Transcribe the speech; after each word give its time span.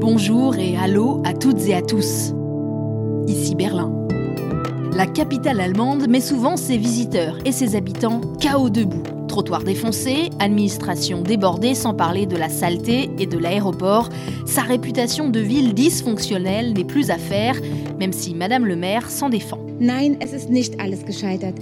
Bonjour 0.00 0.56
et 0.56 0.78
allô 0.78 1.20
à 1.26 1.34
toutes 1.34 1.60
et 1.68 1.74
à 1.74 1.82
tous. 1.82 2.32
Ici 3.26 3.54
Berlin. 3.54 3.92
La 4.96 5.04
capitale 5.04 5.60
allemande 5.60 6.08
met 6.08 6.22
souvent 6.22 6.56
ses 6.56 6.78
visiteurs 6.78 7.36
et 7.44 7.52
ses 7.52 7.76
habitants 7.76 8.22
chaos 8.40 8.70
debout. 8.70 9.02
Trottoirs 9.28 9.62
défoncés, 9.62 10.30
administration 10.38 11.20
débordée 11.20 11.74
sans 11.74 11.92
parler 11.92 12.24
de 12.24 12.38
la 12.38 12.48
saleté 12.48 13.10
et 13.18 13.26
de 13.26 13.36
l'aéroport, 13.36 14.08
sa 14.46 14.62
réputation 14.62 15.28
de 15.28 15.40
ville 15.40 15.74
dysfonctionnelle 15.74 16.72
n'est 16.72 16.84
plus 16.84 17.10
à 17.10 17.18
faire, 17.18 17.56
même 17.98 18.14
si 18.14 18.34
Madame 18.34 18.64
le 18.64 18.76
maire 18.76 19.10
s'en 19.10 19.28
défend. 19.28 19.58
Nein, 19.80 20.16
es 20.22 20.32
ist 20.32 20.48
nicht 20.48 20.80
alles 20.80 21.04
gescheitert. 21.04 21.54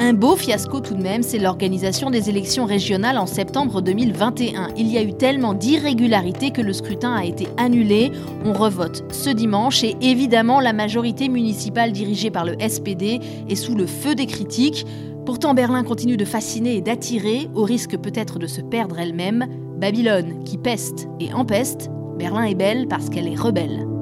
Un 0.00 0.12
beau 0.12 0.36
fiasco 0.36 0.78
tout 0.78 0.94
de 0.94 1.02
même, 1.02 1.24
c'est 1.24 1.40
l'organisation 1.40 2.08
des 2.08 2.30
élections 2.30 2.66
régionales 2.66 3.18
en 3.18 3.26
septembre 3.26 3.82
2021. 3.82 4.68
Il 4.76 4.86
y 4.86 4.96
a 4.96 5.02
eu 5.02 5.12
tellement 5.12 5.54
d'irrégularités 5.54 6.52
que 6.52 6.62
le 6.62 6.72
scrutin 6.72 7.14
a 7.16 7.24
été 7.24 7.48
annulé. 7.56 8.12
On 8.44 8.52
revote 8.52 9.02
ce 9.12 9.28
dimanche 9.30 9.82
et 9.82 9.96
évidemment 10.00 10.60
la 10.60 10.72
majorité 10.72 11.28
municipale 11.28 11.90
dirigée 11.90 12.30
par 12.30 12.44
le 12.44 12.54
SPD 12.60 13.18
est 13.48 13.56
sous 13.56 13.74
le 13.74 13.86
feu 13.86 14.14
des 14.14 14.26
critiques. 14.26 14.86
Pourtant 15.26 15.52
Berlin 15.52 15.82
continue 15.82 16.16
de 16.16 16.24
fasciner 16.24 16.76
et 16.76 16.80
d'attirer, 16.80 17.50
au 17.56 17.64
risque 17.64 17.98
peut-être 17.98 18.38
de 18.38 18.46
se 18.46 18.60
perdre 18.60 19.00
elle-même. 19.00 19.46
Babylone 19.80 20.44
qui 20.44 20.58
peste 20.58 21.08
et 21.18 21.32
empeste, 21.32 21.90
Berlin 22.16 22.44
est 22.44 22.54
belle 22.54 22.86
parce 22.86 23.10
qu'elle 23.10 23.26
est 23.26 23.38
rebelle. 23.38 23.97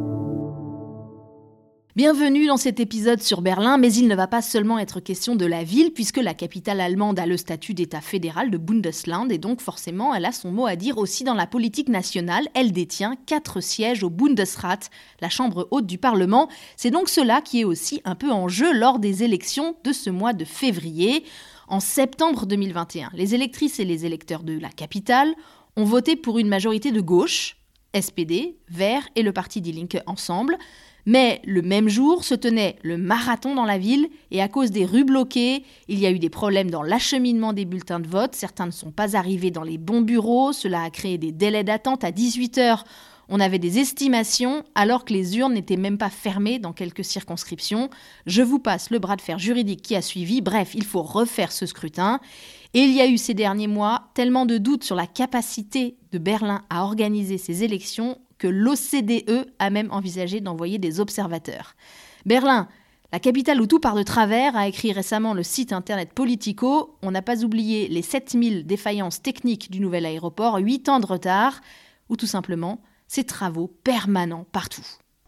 Bienvenue 1.97 2.47
dans 2.47 2.59
cet 2.59 2.79
épisode 2.79 3.23
sur 3.23 3.41
Berlin, 3.41 3.79
mais 3.79 3.91
il 3.91 4.07
ne 4.07 4.15
va 4.15 4.27
pas 4.27 4.43
seulement 4.43 4.79
être 4.79 5.01
question 5.01 5.35
de 5.35 5.47
la 5.47 5.65
ville, 5.65 5.95
puisque 5.95 6.19
la 6.19 6.35
capitale 6.35 6.83
allemande 6.83 7.19
a 7.19 7.25
le 7.25 7.39
statut 7.39 7.73
d'État 7.73 8.03
fédéral 8.03 8.51
de 8.51 8.59
Bundesland, 8.59 9.33
et 9.33 9.39
donc 9.39 9.63
forcément 9.63 10.15
elle 10.15 10.27
a 10.27 10.33
son 10.33 10.53
mot 10.53 10.67
à 10.67 10.77
dire 10.77 10.99
aussi 10.99 11.25
dans 11.25 11.33
la 11.33 11.47
politique 11.47 11.89
nationale. 11.89 12.49
Elle 12.53 12.73
détient 12.73 13.16
quatre 13.25 13.63
sièges 13.63 14.03
au 14.03 14.11
Bundesrat, 14.11 14.80
la 15.23 15.30
chambre 15.30 15.69
haute 15.71 15.87
du 15.87 15.97
Parlement. 15.97 16.51
C'est 16.77 16.91
donc 16.91 17.09
cela 17.09 17.41
qui 17.41 17.63
est 17.63 17.65
aussi 17.65 18.03
un 18.05 18.15
peu 18.15 18.31
en 18.31 18.47
jeu 18.47 18.75
lors 18.75 18.99
des 18.99 19.23
élections 19.23 19.75
de 19.83 19.95
ce 19.95 20.10
mois 20.10 20.35
de 20.35 20.45
février. 20.45 21.25
En 21.66 21.81
septembre 21.81 22.45
2021, 22.45 23.09
les 23.15 23.35
électrices 23.35 23.81
et 23.81 23.87
les 23.87 24.05
électeurs 24.05 24.43
de 24.43 24.59
la 24.59 24.69
capitale 24.69 25.35
ont 25.77 25.85
voté 25.85 26.15
pour 26.15 26.38
une 26.38 26.49
majorité 26.49 26.93
de 26.93 27.01
gauche, 27.01 27.57
SPD, 27.99 28.59
Vert 28.69 29.09
et 29.15 29.23
le 29.23 29.33
parti 29.33 29.63
Die 29.63 29.73
Linke 29.73 30.03
ensemble. 30.07 30.59
Mais 31.07 31.40
le 31.45 31.62
même 31.62 31.88
jour 31.88 32.24
se 32.24 32.35
tenait 32.35 32.76
le 32.82 32.99
marathon 32.99 33.54
dans 33.54 33.65
la 33.65 33.79
ville 33.79 34.09
et 34.32 34.43
à 34.43 34.49
cause 34.49 34.73
des 34.73 34.85
rues 34.85 35.04
bloquées, 35.04 35.63
il 35.87 36.01
y 36.01 36.07
a 36.07 36.10
eu 36.10 36.18
des 36.18 36.30
problèmes 36.30 36.71
dans 36.71 36.82
l'acheminement 36.82 37.52
des 37.52 37.65
bulletins 37.65 38.01
de 38.01 38.09
vote. 38.09 38.35
Certains 38.35 38.66
ne 38.66 38.73
sont 38.73 38.90
pas 38.90 39.16
arrivés 39.16 39.52
dans 39.52 39.63
les 39.63 39.79
bons 39.79 40.02
bureaux. 40.02 40.52
Cela 40.52 40.82
a 40.82 40.90
créé 40.90 41.16
des 41.16 41.30
délais 41.30 41.63
d'attente 41.63 42.02
à 42.02 42.10
18 42.10 42.59
heures. 42.59 42.85
On 43.29 43.40
avait 43.40 43.59
des 43.59 43.79
estimations 43.79 44.65
alors 44.74 45.04
que 45.04 45.13
les 45.13 45.38
urnes 45.38 45.54
n'étaient 45.54 45.76
même 45.76 45.98
pas 45.98 46.10
fermées 46.10 46.59
dans 46.59 46.73
quelques 46.73 47.04
circonscriptions. 47.04 47.88
Je 48.26 48.43
vous 48.43 48.59
passe 48.59 48.91
le 48.91 48.98
bras 48.98 49.16
de 49.16 49.20
fer 49.20 49.38
juridique 49.38 49.82
qui 49.82 49.96
a 49.96 50.02
suivi. 50.02 50.41
Bref, 50.41 50.73
il 50.74 50.85
faut 50.85 51.02
refaire 51.02 51.52
ce 51.52 51.66
scrutin. 51.66 52.20
Et 52.74 52.80
il 52.80 52.93
y 52.93 53.01
a 53.01 53.07
eu 53.07 53.16
ces 53.16 53.35
derniers 53.35 53.68
mois 53.68 54.10
tellement 54.15 54.46
de 54.46 54.59
doutes 54.59 54.85
sur 54.85 54.96
la 54.96 55.07
capacité 55.07 55.96
de 56.13 56.18
Berlin 56.18 56.63
à 56.68 56.85
organiser 56.85 57.38
ces 57.38 57.65
élections 57.65 58.18
que 58.38 58.48
l'OCDE 58.48 59.48
a 59.59 59.70
même 59.70 59.90
envisagé 59.90 60.40
d'envoyer 60.40 60.79
des 60.79 61.01
observateurs. 61.01 61.74
Berlin, 62.24 62.68
la 63.12 63.20
capitale 63.20 63.60
où 63.60 63.66
tout 63.66 63.79
part 63.79 63.95
de 63.95 64.03
travers, 64.03 64.56
a 64.56 64.66
écrit 64.66 64.92
récemment 64.92 65.32
le 65.32 65.42
site 65.42 65.72
internet 65.72 66.12
Politico. 66.12 66.97
On 67.03 67.12
n'a 67.12 67.22
pas 67.22 67.44
oublié 67.44 67.88
les 67.88 68.03
7000 68.03 68.66
défaillances 68.66 69.22
techniques 69.22 69.70
du 69.70 69.81
nouvel 69.81 70.04
aéroport, 70.06 70.56
8 70.56 70.88
ans 70.88 71.00
de 71.00 71.06
retard, 71.06 71.60
ou 72.09 72.16
tout 72.16 72.26
simplement 72.26 72.82
ces 73.06 73.25
travaux 73.25 73.69
permanents 73.84 74.47
partout. 74.50 74.84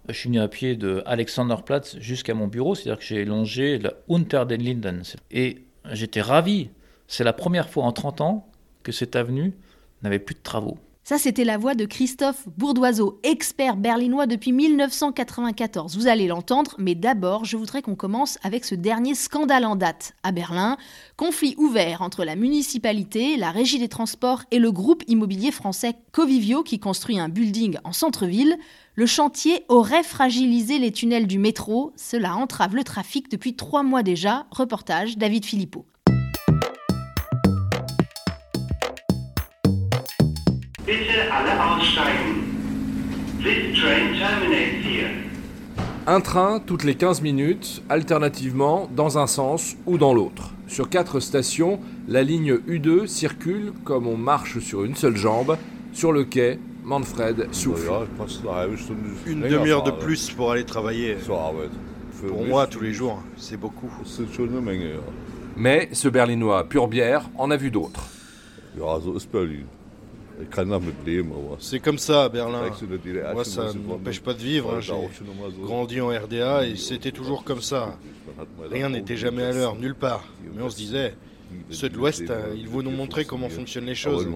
Je 0.09 0.15
suis 0.15 0.29
venu 0.29 0.41
à 0.41 0.49
pied 0.49 0.75
de 0.75 1.03
Alexanderplatz 1.07 1.99
jusqu'à 1.99 2.35
mon 2.35 2.49
bureau, 2.49 2.75
c'est-à-dire 2.75 2.99
que 2.99 3.05
j'ai 3.05 3.25
longé 3.25 3.79
la 3.79 3.93
Unter 4.11 4.45
den 4.49 4.63
Linden. 4.63 5.03
Et 5.31 5.67
j'étais 5.93 6.23
ravi. 6.23 6.71
C'est 7.07 7.25
la 7.25 7.33
première 7.33 7.69
fois 7.69 7.85
en 7.85 7.93
30 7.93 8.21
ans 8.23 8.51
que 8.83 8.91
cette 8.91 9.17
avenue 9.17 9.55
n'avait 10.03 10.19
plus 10.19 10.35
de 10.35 10.41
travaux. 10.41 10.79
Ça, 11.09 11.17
c'était 11.17 11.45
la 11.45 11.57
voix 11.57 11.75
de 11.75 11.87
Christophe 11.87 12.47
Bourdoiseau, 12.59 13.19
expert 13.23 13.79
berlinois 13.79 14.27
depuis 14.27 14.53
1994. 14.53 15.97
Vous 15.97 16.07
allez 16.07 16.27
l'entendre, 16.27 16.75
mais 16.77 16.95
d'abord, 16.95 17.47
je 17.47 17.57
voudrais 17.57 17.81
qu'on 17.81 17.95
commence 17.95 18.37
avec 18.43 18.67
ce 18.67 18.75
dernier 18.75 19.15
scandale 19.15 19.65
en 19.65 19.75
date. 19.75 20.13
À 20.23 20.33
Berlin, 20.33 20.77
conflit 21.17 21.55
ouvert 21.57 22.03
entre 22.03 22.27
la 22.27 22.37
municipalité, 22.37 23.39
la 23.39 23.51
régie 23.51 23.79
des 23.79 23.89
transports 23.89 24.43
et 24.51 24.59
le 24.59 24.71
groupe 24.71 25.03
immobilier 25.07 25.51
français 25.51 25.95
Covivio 26.13 26.63
qui 26.63 26.79
construit 26.79 27.19
un 27.19 27.31
building 27.31 27.79
en 27.85 27.95
centre-ville. 27.95 28.59
Le 28.95 29.07
chantier 29.07 29.65
aurait 29.69 30.03
fragilisé 30.03 30.79
les 30.79 30.93
tunnels 30.93 31.27
du 31.27 31.39
métro. 31.39 31.95
Cela 31.97 32.37
entrave 32.37 32.77
le 32.77 32.85
trafic 32.85 33.31
depuis 33.31 33.57
trois 33.57 33.83
mois 33.83 34.03
déjà. 34.03 34.47
Reportage 34.51 35.17
David 35.17 35.47
Philippot. 35.47 35.87
Un 46.07 46.21
train 46.23 46.61
toutes 46.61 46.85
les 46.85 46.95
15 46.95 47.21
minutes, 47.21 47.83
alternativement 47.91 48.89
dans 48.97 49.19
un 49.19 49.27
sens 49.27 49.77
ou 49.85 49.99
dans 49.99 50.15
l'autre. 50.15 50.55
Sur 50.67 50.89
quatre 50.89 51.21
stations, 51.21 51.79
la 52.09 52.23
ligne 52.23 52.55
U2 52.55 53.07
circule 53.07 53.75
comme 53.85 54.07
on 54.07 54.17
marche 54.17 54.61
sur 54.61 54.83
une 54.83 54.95
seule 54.97 55.17
jambe. 55.17 55.59
Sur 55.93 56.11
le 56.11 56.25
quai, 56.25 56.59
Manfred 56.85 57.49
souffle. 57.53 57.91
Une 59.27 59.43
demi-heure 59.43 59.83
de 59.83 59.91
plus 59.91 60.31
pour 60.31 60.53
aller 60.53 60.65
travailler. 60.65 61.19
Pour 62.27 62.47
moi, 62.47 62.67
tous 62.67 62.81
les 62.81 62.95
jours, 62.95 63.23
c'est 63.37 63.59
beaucoup. 63.59 63.91
Mais 65.55 65.91
ce 65.93 66.09
Berlinois 66.09 66.67
pure 66.67 66.89
bière 66.89 67.29
en 67.37 67.51
a 67.51 67.59
vu 67.59 67.71
d'autres. 67.71 68.07
C'est 71.59 71.81
comme 71.81 71.99
ça 71.99 72.25
à 72.25 72.29
Berlin. 72.29 72.63
Moi, 73.35 73.45
ça 73.45 73.73
ne 73.75 73.79
m'empêche 73.89 74.21
pas 74.21 74.35
de 74.35 74.39
vivre. 74.39 74.75
hein. 74.75 74.81
J'ai 74.81 74.93
grandi 75.67 76.01
en 76.01 76.09
RDA 76.09 76.67
et 76.67 76.77
c'était 76.77 77.11
toujours 77.13 77.45
comme 77.45 77.61
ça. 77.63 77.97
Rien 78.71 78.89
n'était 78.91 79.17
jamais 79.17 79.43
à 79.43 79.53
l'heure, 79.53 79.75
nulle 79.77 79.95
part. 79.95 80.25
Mais 80.55 80.63
on 80.63 80.71
se 80.71 80.77
disait, 80.77 81.15
ceux 81.71 81.89
de 81.89 81.97
l'Ouest, 81.97 82.29
euh, 82.31 82.55
ils 82.57 82.69
vont 82.69 82.83
nous 82.83 82.91
montrer 82.91 83.25
comment 83.25 83.49
fonctionnent 83.49 83.87
les 83.87 83.95
choses. 83.95 84.27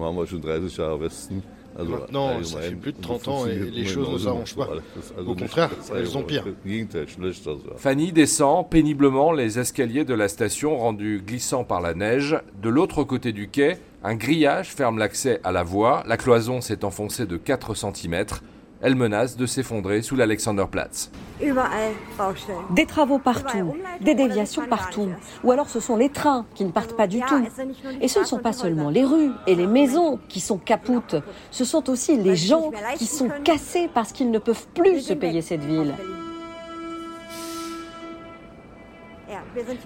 Maintenant, 1.89 2.43
ça 2.43 2.59
fait 2.59 2.75
plus 2.75 2.91
de 2.93 3.01
30 3.01 3.27
ans 3.29 3.47
et 3.47 3.55
les 3.71 3.85
choses 3.85 4.07
ne 4.11 4.17
s'arrangent 4.19 4.55
pas. 4.55 4.69
Au 5.25 5.33
contraire, 5.35 5.69
elles 5.95 6.05
sont 6.07 6.21
pires. 6.23 6.45
Fanny 7.77 8.11
descend 8.11 8.69
péniblement 8.69 9.31
les 9.31 9.57
escaliers 9.57 10.05
de 10.05 10.13
la 10.13 10.27
station 10.27 10.77
rendus 10.77 11.23
glissants 11.25 11.63
par 11.63 11.81
la 11.81 11.95
neige. 11.95 12.37
De 12.61 12.69
l'autre 12.69 13.03
côté 13.03 13.31
du 13.31 13.47
quai, 13.47 13.77
un 14.03 14.15
grillage 14.15 14.69
ferme 14.69 14.97
l'accès 14.97 15.39
à 15.43 15.51
la 15.51 15.63
voie. 15.63 16.03
La 16.05 16.17
cloison 16.17 16.59
s'est 16.59 16.83
enfoncée 16.83 17.25
de 17.25 17.37
4 17.37 17.73
cm. 17.73 18.25
Elle 18.81 18.95
menace 18.95 19.37
de 19.37 19.45
s'effondrer 19.45 20.01
sous 20.01 20.17
l'Alexanderplatz. 20.17 21.09
Des 22.71 22.85
travaux 22.85 23.17
partout, 23.17 23.73
des 24.01 24.13
déviations 24.13 24.65
partout. 24.67 25.07
Ou 25.45 25.51
alors 25.53 25.69
ce 25.69 25.79
sont 25.79 25.95
les 25.95 26.09
trains 26.09 26.45
qui 26.53 26.65
ne 26.65 26.71
partent 26.71 26.97
pas 26.97 27.07
du 27.07 27.21
tout. 27.21 27.45
Et 28.01 28.09
ce 28.09 28.19
ne 28.19 28.25
sont 28.25 28.39
pas 28.39 28.51
seulement 28.51 28.89
les 28.89 29.05
rues 29.05 29.31
et 29.47 29.55
les 29.55 29.67
maisons 29.67 30.19
qui 30.27 30.41
sont 30.41 30.57
capoutes, 30.57 31.15
ce 31.49 31.63
sont 31.63 31.89
aussi 31.89 32.17
les 32.17 32.35
gens 32.35 32.71
qui 32.97 33.05
sont 33.05 33.29
cassés 33.45 33.89
parce 33.93 34.11
qu'ils 34.11 34.31
ne 34.31 34.39
peuvent 34.39 34.67
plus 34.75 34.99
se 34.99 35.13
payer 35.13 35.41
cette 35.41 35.63
ville. 35.63 35.93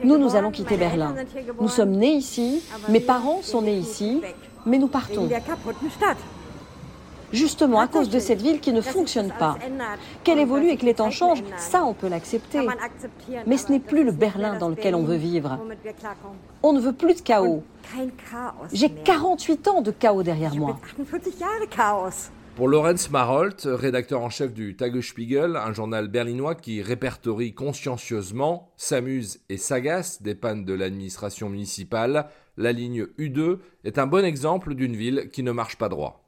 Nous, 0.03 0.17
nous 0.17 0.35
allons 0.35 0.51
quitter 0.51 0.77
Berlin. 0.77 1.15
Nous 1.59 1.67
sommes 1.67 1.91
nés 1.91 2.13
ici, 2.13 2.63
mes 2.89 2.99
parents 2.99 3.41
sont 3.41 3.61
nés 3.61 3.77
ici, 3.77 4.21
mais 4.65 4.77
nous 4.77 4.87
partons. 4.87 5.27
Justement 7.33 7.81
à 7.81 7.87
cause 7.87 8.09
de 8.09 8.19
cette 8.19 8.41
ville 8.41 8.61
qui 8.61 8.71
ne 8.71 8.79
fonctionne 8.79 9.33
pas. 9.37 9.57
Qu'elle 10.23 10.39
évolue 10.39 10.69
et 10.69 10.77
que 10.77 10.85
les 10.85 10.93
temps 10.93 11.11
changent, 11.11 11.43
ça 11.57 11.83
on 11.83 11.93
peut 11.93 12.07
l'accepter. 12.07 12.65
Mais 13.45 13.57
ce 13.57 13.71
n'est 13.71 13.81
plus 13.81 14.03
le 14.03 14.11
Berlin 14.11 14.57
dans 14.57 14.69
lequel 14.69 14.95
on 14.95 15.03
veut 15.03 15.17
vivre. 15.17 15.59
On 16.63 16.71
ne 16.71 16.79
veut 16.79 16.93
plus 16.93 17.15
de 17.15 17.21
chaos. 17.21 17.63
J'ai 18.71 18.89
48 18.89 19.67
ans 19.67 19.81
de 19.81 19.91
chaos 19.91 20.23
derrière 20.23 20.55
moi. 20.55 20.79
Pour 22.57 22.67
Lorenz 22.67 23.11
Marolt, 23.11 23.67
rédacteur 23.71 24.21
en 24.23 24.31
chef 24.31 24.51
du 24.51 24.75
Tagesspiegel, 24.75 25.55
un 25.57 25.73
journal 25.73 26.07
berlinois 26.07 26.55
qui 26.55 26.81
répertorie 26.81 27.53
consciencieusement, 27.53 28.73
s'amuse 28.77 29.41
et 29.47 29.57
s'agace 29.57 30.23
des 30.23 30.33
pannes 30.33 30.65
de 30.65 30.73
l'administration 30.73 31.49
municipale, 31.49 32.25
la 32.57 32.71
ligne 32.71 33.03
U2 33.19 33.59
est 33.83 33.99
un 33.99 34.07
bon 34.07 34.25
exemple 34.25 34.73
d'une 34.73 34.95
ville 34.95 35.29
qui 35.31 35.43
ne 35.43 35.51
marche 35.51 35.77
pas 35.77 35.87
droit. 35.87 36.26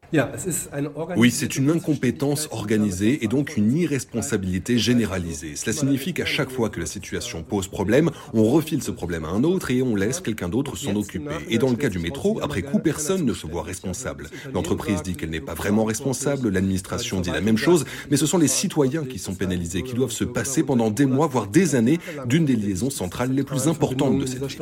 Oui, 1.18 1.32
c'est 1.32 1.56
une 1.56 1.70
incompétence 1.70 2.48
organisée 2.52 3.24
et 3.24 3.28
donc 3.28 3.58
une 3.58 3.76
irresponsabilité 3.76 4.78
généralisée. 4.78 5.56
Cela 5.56 5.74
signifie 5.74 6.14
qu'à 6.14 6.26
chaque 6.26 6.50
fois 6.50 6.70
que 6.70 6.80
la 6.80 6.86
situation 6.86 7.44
pose 7.44 7.68
problème, 7.68 8.10
on 8.34 8.44
refile 8.44 8.82
ce 8.82 8.92
problème 8.92 9.26
à 9.26 9.30
un 9.30 9.44
autre 9.44 9.72
et 9.72 9.82
on 9.82 9.96
laisse 9.96 10.20
quelqu'un 10.20 10.50
d'autre 10.50 10.78
s'en 10.78 10.96
occuper. 10.96 11.36
Et 11.50 11.58
dans 11.58 11.70
le 11.70 11.76
cas 11.76 11.90
du 11.90 12.00
métro, 12.00 12.40
après 12.42 12.62
coup, 12.62 12.80
personne 12.80 13.26
ne 13.26 13.34
se 13.34 13.48
voit 13.48 13.64
responsable. 13.64 14.30
L'entreprise 14.54 15.02
dit 15.04 15.16
qu'elle 15.16 15.30
n'est 15.30 15.42
pas 15.42 15.54
vraiment 15.54 15.84
responsable, 15.84 16.50
l'administration 16.50 17.22
dit 17.22 17.32
la 17.32 17.42
même 17.42 17.58
chose, 17.58 17.86
mais 18.10 18.18
ce 18.18 18.26
sont 18.26 18.38
les 18.38 18.48
citoyens 18.48 19.06
qui 19.06 19.20
sont 19.20 19.36
pénalisés, 19.36 19.84
qui 19.84 19.94
doivent 19.94 20.12
se 20.12 20.24
passer 20.24 20.64
pendant 20.64 20.90
des 20.90 21.06
mois, 21.06 21.28
voire 21.28 21.48
des 21.48 21.76
années, 21.76 22.00
d'une 22.26 22.46
des 22.46 22.56
liaisons 22.56 22.90
centrales 22.90 23.32
les 23.32 23.44
plus 23.44 23.68
importantes 23.68 24.18
de 24.20 24.26
cette 24.26 24.44
ville. 24.44 24.60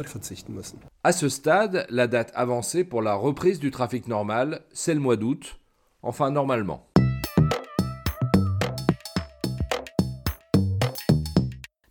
À 1.03 1.11
ce 1.11 1.29
stade, 1.29 1.85
la 1.89 2.07
date 2.07 2.31
avancée 2.33 2.83
pour 2.83 3.01
la 3.01 3.13
reprise 3.13 3.59
du 3.59 3.71
trafic 3.71 4.07
normal, 4.07 4.61
c'est 4.73 4.93
le 4.93 4.99
mois 4.99 5.15
d'août, 5.15 5.59
enfin 6.01 6.31
normalement. 6.31 6.87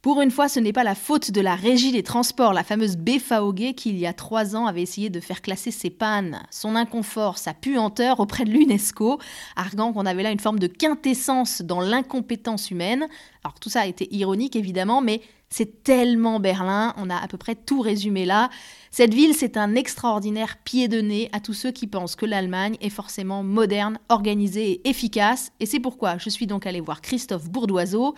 Pour 0.03 0.20
une 0.20 0.31
fois, 0.31 0.49
ce 0.49 0.61
n'est 0.61 0.73
pas 0.73 0.85
la 0.85 0.94
faute 0.94 1.32
de 1.32 1.41
la 1.41 1.56
régie 1.56 1.91
des 1.91 2.03
transports, 2.05 2.53
la 2.53 2.62
fameuse 2.62 2.97
BFAOG, 2.97 3.75
qui 3.75 3.91
il 3.91 3.99
y 3.99 4.06
a 4.06 4.12
trois 4.12 4.55
ans 4.55 4.67
avait 4.67 4.82
essayé 4.82 5.11
de 5.11 5.19
faire 5.19 5.43
classer 5.43 5.73
ses 5.73 5.91
pannes, 5.91 6.43
son 6.50 6.76
inconfort, 6.76 7.38
sa 7.38 7.55
puanteur 7.55 8.20
auprès 8.20 8.44
de 8.44 8.50
l'UNESCO, 8.50 9.19
arguant 9.56 9.93
qu'on 9.93 10.06
avait 10.06 10.23
là 10.23 10.31
une 10.31 10.38
forme 10.38 10.61
de 10.61 10.69
quintessence 10.69 11.62
dans 11.62 11.81
l'incompétence 11.81 12.70
humaine. 12.70 13.08
Alors 13.43 13.58
tout 13.58 13.69
ça 13.69 13.81
a 13.81 13.87
été 13.87 14.12
ironique 14.14 14.55
évidemment, 14.55 15.00
mais 15.00 15.23
c'est 15.49 15.82
tellement 15.82 16.38
Berlin, 16.41 16.94
on 16.99 17.11
a 17.11 17.17
à 17.17 17.29
peu 17.29 17.38
près 17.38 17.55
tout 17.55 17.81
résumé 17.81 18.25
là. 18.25 18.50
Cette 18.96 19.12
ville, 19.12 19.34
c'est 19.34 19.58
un 19.58 19.75
extraordinaire 19.75 20.56
pied 20.64 20.88
de 20.88 21.02
nez 21.02 21.28
à 21.32 21.40
tous 21.40 21.52
ceux 21.52 21.70
qui 21.70 21.87
pensent 21.87 22.16
que 22.16 22.25
l'Allemagne 22.25 22.78
est 22.81 22.88
forcément 22.88 23.43
moderne, 23.43 23.98
organisée 24.08 24.70
et 24.70 24.88
efficace. 24.88 25.52
Et 25.60 25.66
c'est 25.66 25.81
pourquoi 25.81 26.16
je 26.16 26.31
suis 26.31 26.46
donc 26.46 26.64
allée 26.64 26.81
voir 26.81 27.02
Christophe 27.02 27.50
Bourdoiseau, 27.50 28.14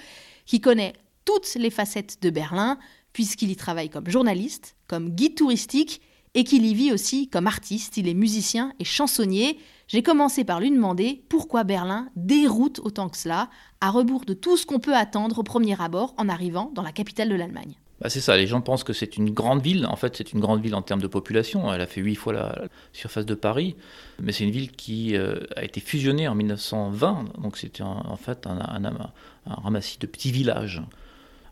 qui 0.47 0.61
connaît 0.61 0.93
toutes 1.25 1.53
les 1.57 1.71
facettes 1.71 2.23
de 2.23 2.31
Berlin, 2.31 2.79
puisqu'il 3.13 3.51
y 3.51 3.57
travaille 3.57 3.91
comme 3.91 4.09
journaliste, 4.09 4.77
comme 4.87 5.11
guide 5.11 5.35
touristique, 5.35 6.01
et 6.35 6.45
qu'il 6.45 6.65
y 6.65 6.75
vit 6.75 6.93
aussi 6.93 7.29
comme 7.29 7.49
artiste. 7.49 7.97
Il 7.97 8.07
est 8.07 8.15
musicien 8.15 8.73
et 8.79 8.85
chansonnier. 8.85 9.59
J'ai 9.89 10.05
commencé 10.05 10.45
par 10.45 10.61
lui 10.61 10.71
demander 10.71 11.25
pourquoi 11.29 11.65
Berlin 11.65 12.09
déroute 12.15 12.79
autant 12.85 13.09
que 13.09 13.17
cela, 13.17 13.51
à 13.81 13.91
rebours 13.91 14.25
de 14.27 14.35
tout 14.35 14.57
ce 14.57 14.65
qu'on 14.65 14.79
peut 14.79 14.95
attendre 14.95 15.41
au 15.41 15.43
premier 15.43 15.83
abord 15.83 16.15
en 16.19 16.29
arrivant 16.29 16.71
dans 16.73 16.83
la 16.83 16.93
capitale 16.93 17.31
de 17.31 17.35
l'Allemagne. 17.35 17.75
Bah 18.01 18.09
c'est 18.09 18.21
ça, 18.21 18.37
les 18.37 18.47
gens 18.47 18.61
pensent 18.61 18.85
que 18.85 18.93
c'est 18.93 19.17
une 19.17 19.31
grande 19.31 19.61
ville. 19.61 19.85
En 19.87 19.97
fait, 19.97 20.17
c'est 20.17 20.33
une 20.33 20.39
grande 20.41 20.63
ville 20.63 20.75
en 20.77 20.83
termes 20.83 21.01
de 21.01 21.09
population. 21.09 21.73
Elle 21.73 21.81
a 21.81 21.87
fait 21.87 22.01
huit 22.01 22.15
fois 22.15 22.33
la 22.33 22.63
surface 22.93 23.27
de 23.27 23.35
Paris. 23.35 23.75
Mais 24.21 24.31
c'est 24.31 24.45
une 24.45 24.51
ville 24.51 24.71
qui 24.71 25.17
euh, 25.17 25.41
a 25.57 25.65
été 25.65 25.81
fusionnée 25.81 26.29
en 26.29 26.37
1920. 26.37 27.25
Donc 27.43 27.57
c'était 27.57 27.83
en 27.83 28.17
fait 28.17 28.47
un, 28.47 29.11
ramassis 29.47 29.99
de 29.99 30.07
petits 30.07 30.31
villages. 30.31 30.81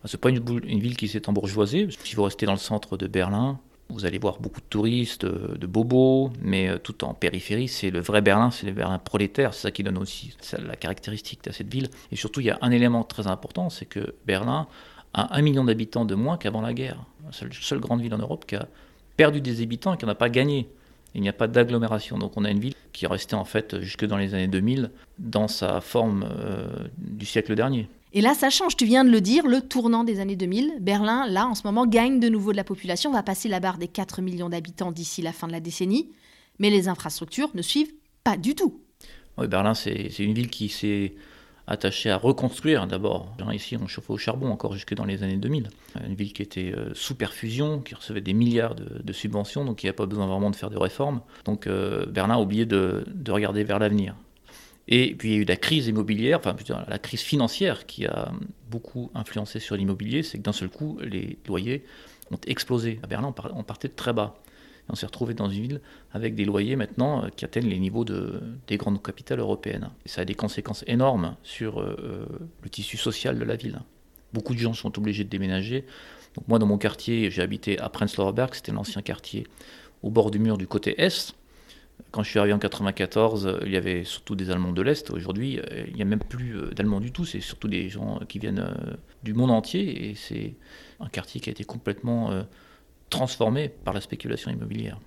C'est 0.04 0.20
pas 0.20 0.30
une, 0.30 0.38
ville 0.38 0.96
qui 0.96 1.08
s'est 1.08 1.28
embourgeoisée. 1.28 1.88
Si 2.04 2.14
vous 2.14 2.22
restez 2.22 2.46
dans 2.46 2.52
le 2.52 2.58
centre 2.58 2.96
de 2.96 3.08
Berlin, 3.08 3.58
vous 3.88 4.04
allez 4.04 4.18
voir 4.18 4.38
beaucoup 4.38 4.60
de 4.60 4.66
touristes, 4.66 5.24
euh, 5.24 5.56
de 5.56 5.66
bobos, 5.66 6.30
mais 6.42 6.68
euh, 6.68 6.78
tout 6.78 7.04
en 7.04 7.14
périphérie, 7.14 7.68
c'est 7.68 7.90
le 7.90 8.00
vrai 8.00 8.20
Berlin, 8.20 8.50
c'est 8.50 8.66
le 8.66 8.72
Berlin 8.72 8.98
prolétaire, 8.98 9.54
c'est 9.54 9.62
ça 9.62 9.70
qui 9.70 9.82
donne 9.82 9.98
aussi 9.98 10.36
la 10.58 10.76
caractéristique 10.76 11.44
de 11.44 11.52
cette 11.52 11.72
ville. 11.72 11.88
Et 12.10 12.16
surtout, 12.16 12.40
il 12.40 12.46
y 12.46 12.50
a 12.50 12.58
un 12.62 12.70
élément 12.70 13.04
très 13.04 13.26
important, 13.26 13.70
c'est 13.70 13.86
que 13.86 14.14
Berlin 14.26 14.66
a 15.16 15.34
un 15.36 15.42
million 15.42 15.64
d'habitants 15.64 16.04
de 16.04 16.14
moins 16.14 16.36
qu'avant 16.36 16.60
la 16.60 16.74
guerre. 16.74 17.02
C'est 17.32 17.46
la 17.46 17.50
seule 17.52 17.80
grande 17.80 18.02
ville 18.02 18.14
en 18.14 18.18
Europe 18.18 18.44
qui 18.46 18.54
a 18.54 18.68
perdu 19.16 19.40
des 19.40 19.62
habitants 19.62 19.94
et 19.94 19.96
qui 19.96 20.04
n'en 20.04 20.12
a 20.12 20.14
pas 20.14 20.28
gagné. 20.28 20.68
Il 21.14 21.22
n'y 21.22 21.28
a 21.28 21.32
pas 21.32 21.48
d'agglomération. 21.48 22.18
Donc 22.18 22.32
on 22.36 22.44
a 22.44 22.50
une 22.50 22.60
ville 22.60 22.74
qui 22.92 23.06
est 23.06 23.08
restée 23.08 23.34
en 23.34 23.46
fait 23.46 23.80
jusque 23.80 24.04
dans 24.04 24.18
les 24.18 24.34
années 24.34 24.46
2000 24.46 24.90
dans 25.18 25.48
sa 25.48 25.80
forme 25.80 26.28
euh, 26.30 26.68
du 26.98 27.24
siècle 27.24 27.54
dernier. 27.54 27.88
Et 28.12 28.20
là, 28.20 28.34
ça 28.34 28.50
change, 28.50 28.76
tu 28.76 28.84
viens 28.84 29.04
de 29.04 29.10
le 29.10 29.20
dire, 29.20 29.46
le 29.46 29.60
tournant 29.60 30.04
des 30.04 30.20
années 30.20 30.36
2000. 30.36 30.76
Berlin, 30.80 31.26
là, 31.26 31.46
en 31.46 31.54
ce 31.54 31.62
moment, 31.64 31.86
gagne 31.86 32.20
de 32.20 32.28
nouveau 32.28 32.52
de 32.52 32.56
la 32.56 32.64
population, 32.64 33.10
va 33.10 33.22
passer 33.22 33.48
la 33.48 33.60
barre 33.60 33.78
des 33.78 33.88
4 33.88 34.22
millions 34.22 34.48
d'habitants 34.48 34.92
d'ici 34.92 35.22
la 35.22 35.32
fin 35.32 35.46
de 35.46 35.52
la 35.52 35.60
décennie. 35.60 36.10
Mais 36.58 36.70
les 36.70 36.88
infrastructures 36.88 37.50
ne 37.54 37.62
suivent 37.62 37.92
pas 38.24 38.36
du 38.36 38.54
tout. 38.54 38.80
Oui, 39.36 39.48
Berlin, 39.48 39.74
c'est 39.74 40.18
une 40.18 40.32
ville 40.32 40.48
qui 40.48 40.68
s'est 40.68 41.14
attachée 41.66 42.10
à 42.10 42.16
reconstruire 42.16 42.86
d'abord. 42.86 43.34
Ici, 43.52 43.76
on 43.80 43.86
chauffait 43.86 44.12
au 44.12 44.18
charbon 44.18 44.50
encore 44.50 44.72
jusque 44.72 44.94
dans 44.94 45.04
les 45.04 45.22
années 45.22 45.36
2000. 45.36 45.68
Une 46.06 46.14
ville 46.14 46.32
qui 46.32 46.42
était 46.42 46.72
euh, 46.72 46.90
sous 46.94 47.14
perfusion, 47.14 47.80
qui 47.80 47.94
recevait 47.94 48.20
des 48.20 48.34
milliards 48.34 48.74
de, 48.74 49.12
subventions, 49.12 49.64
donc 49.64 49.82
il 49.82 49.86
n'y 49.86 49.90
a 49.90 49.94
pas 49.94 50.06
besoin 50.06 50.26
vraiment 50.26 50.50
de 50.50 50.56
faire 50.56 50.70
de 50.70 50.78
réformes. 50.78 51.20
Donc 51.44 51.66
euh, 51.66 52.06
Berlin 52.06 52.34
a 52.34 52.38
oublié 52.38 52.66
de 52.66 53.04
regarder 53.28 53.64
vers 53.64 53.78
l'avenir. 53.78 54.14
Et 54.88 55.14
puis 55.14 55.30
il 55.30 55.34
y 55.34 55.38
a 55.38 55.40
eu 55.40 55.44
la 55.44 55.56
crise 55.56 55.88
immobilière, 55.88 56.38
enfin 56.38 56.54
la 56.88 56.98
crise 56.98 57.20
financière 57.20 57.86
qui 57.86 58.06
a 58.06 58.30
beaucoup 58.70 59.10
influencé 59.14 59.58
sur 59.58 59.76
l'immobilier, 59.76 60.22
c'est 60.22 60.38
que 60.38 60.42
d'un 60.42 60.52
seul 60.52 60.68
coup, 60.68 60.98
les 61.02 61.38
loyers 61.46 61.84
ont 62.30 62.38
explosé. 62.46 63.00
À 63.02 63.06
Berlin, 63.06 63.34
on 63.54 63.62
partait 63.62 63.88
de 63.88 63.94
très 63.94 64.12
bas. 64.12 64.36
Et 64.88 64.92
on 64.92 64.94
s'est 64.94 65.06
retrouvé 65.06 65.34
dans 65.34 65.48
une 65.48 65.62
ville 65.62 65.80
avec 66.12 66.34
des 66.34 66.44
loyers 66.44 66.76
maintenant 66.76 67.24
euh, 67.24 67.28
qui 67.34 67.44
atteignent 67.44 67.68
les 67.68 67.78
niveaux 67.78 68.04
de, 68.04 68.40
des 68.66 68.76
grandes 68.76 69.02
capitales 69.02 69.40
européennes. 69.40 69.90
Et 70.04 70.08
ça 70.08 70.22
a 70.22 70.24
des 70.24 70.34
conséquences 70.34 70.84
énormes 70.86 71.36
sur 71.42 71.80
euh, 71.80 71.96
euh, 72.02 72.26
le 72.62 72.70
tissu 72.70 72.96
social 72.96 73.38
de 73.38 73.44
la 73.44 73.56
ville. 73.56 73.80
Beaucoup 74.32 74.54
de 74.54 74.58
gens 74.58 74.74
sont 74.74 74.96
obligés 74.98 75.24
de 75.24 75.28
déménager. 75.28 75.84
Donc 76.34 76.46
moi, 76.48 76.58
dans 76.58 76.66
mon 76.66 76.78
quartier, 76.78 77.30
j'ai 77.30 77.42
habité 77.42 77.78
à 77.78 77.88
Prenzlauer 77.88 78.46
c'était 78.52 78.72
l'ancien 78.72 79.02
quartier 79.02 79.46
au 80.02 80.10
bord 80.10 80.30
du 80.30 80.38
mur 80.38 80.58
du 80.58 80.66
côté 80.66 81.00
est. 81.00 81.34
Quand 82.10 82.22
je 82.22 82.28
suis 82.28 82.38
arrivé 82.38 82.52
en 82.52 82.58
94, 82.58 83.60
il 83.64 83.72
y 83.72 83.76
avait 83.76 84.04
surtout 84.04 84.34
des 84.34 84.50
Allemands 84.50 84.72
de 84.72 84.82
l'Est. 84.82 85.10
Aujourd'hui, 85.10 85.58
il 85.88 85.94
n'y 85.94 86.02
a 86.02 86.04
même 86.04 86.20
plus 86.20 86.54
d'Allemands 86.74 87.00
du 87.00 87.10
tout. 87.10 87.24
C'est 87.24 87.40
surtout 87.40 87.68
des 87.68 87.88
gens 87.88 88.20
qui 88.28 88.38
viennent 88.38 88.68
du 89.22 89.32
monde 89.32 89.50
entier. 89.50 90.10
Et 90.10 90.14
c'est 90.14 90.54
un 91.00 91.08
quartier 91.08 91.40
qui 91.40 91.48
a 91.48 91.52
été 91.52 91.64
complètement 91.64 92.30
transformé 93.10 93.68
par 93.68 93.94
la 93.94 94.00
spéculation 94.00 94.50
immobilière. 94.50 94.98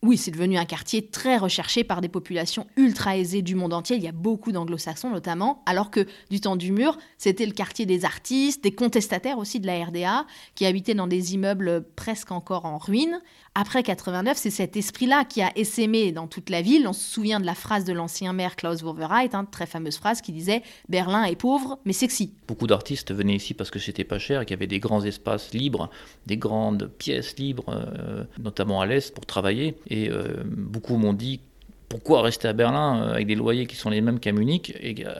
Oui, 0.00 0.16
c'est 0.16 0.30
devenu 0.30 0.56
un 0.56 0.64
quartier 0.64 1.08
très 1.08 1.38
recherché 1.38 1.82
par 1.82 2.00
des 2.00 2.08
populations 2.08 2.68
ultra 2.76 3.16
aisées 3.16 3.42
du 3.42 3.56
monde 3.56 3.72
entier. 3.74 3.96
Il 3.96 4.02
y 4.02 4.06
a 4.06 4.12
beaucoup 4.12 4.52
d'anglo-saxons 4.52 5.10
notamment, 5.10 5.60
alors 5.66 5.90
que 5.90 6.06
du 6.30 6.40
temps 6.40 6.54
du 6.54 6.70
mur, 6.70 6.96
c'était 7.16 7.46
le 7.46 7.50
quartier 7.50 7.84
des 7.84 8.04
artistes, 8.04 8.62
des 8.62 8.70
contestataires 8.70 9.38
aussi 9.38 9.58
de 9.58 9.66
la 9.66 9.84
RDA, 9.84 10.24
qui 10.54 10.66
habitaient 10.66 10.94
dans 10.94 11.08
des 11.08 11.34
immeubles 11.34 11.84
presque 11.96 12.30
encore 12.30 12.64
en 12.64 12.78
ruine. 12.78 13.20
Après 13.56 13.82
89, 13.82 14.36
c'est 14.36 14.50
cet 14.50 14.76
esprit-là 14.76 15.24
qui 15.24 15.42
a 15.42 15.50
essaimé 15.56 16.12
dans 16.12 16.28
toute 16.28 16.48
la 16.48 16.62
ville. 16.62 16.86
On 16.86 16.92
se 16.92 17.02
souvient 17.02 17.40
de 17.40 17.46
la 17.46 17.56
phrase 17.56 17.84
de 17.84 17.92
l'ancien 17.92 18.32
maire 18.32 18.54
Klaus 18.54 18.84
Wowereit, 18.84 19.30
hein, 19.34 19.46
très 19.50 19.66
fameuse 19.66 19.96
phrase 19.96 20.20
qui 20.20 20.30
disait 20.30 20.62
Berlin 20.88 21.24
est 21.24 21.34
pauvre, 21.34 21.80
mais 21.84 21.92
sexy. 21.92 22.34
Beaucoup 22.46 22.68
d'artistes 22.68 23.12
venaient 23.12 23.34
ici 23.34 23.52
parce 23.52 23.72
que 23.72 23.80
c'était 23.80 24.04
pas 24.04 24.20
cher, 24.20 24.42
qu'il 24.46 24.52
y 24.52 24.58
avait 24.58 24.68
des 24.68 24.78
grands 24.78 25.02
espaces 25.02 25.52
libres, 25.52 25.90
des 26.26 26.36
grandes 26.36 26.86
pièces 26.98 27.36
libres, 27.36 27.64
euh, 27.68 28.22
notamment 28.38 28.80
à 28.80 28.86
l'est, 28.86 29.12
pour 29.12 29.26
travailler. 29.26 29.74
Et 29.88 30.10
euh, 30.10 30.42
beaucoup 30.44 30.96
m'ont 30.96 31.12
dit 31.12 31.40
pourquoi 31.88 32.22
rester 32.22 32.48
à 32.48 32.52
Berlin 32.52 33.02
euh, 33.02 33.14
avec 33.14 33.26
des 33.26 33.34
loyers 33.34 33.66
qui 33.66 33.76
sont 33.76 33.90
les 33.90 34.00
mêmes 34.00 34.20
qu'à 34.20 34.32
Munich, 34.32 34.74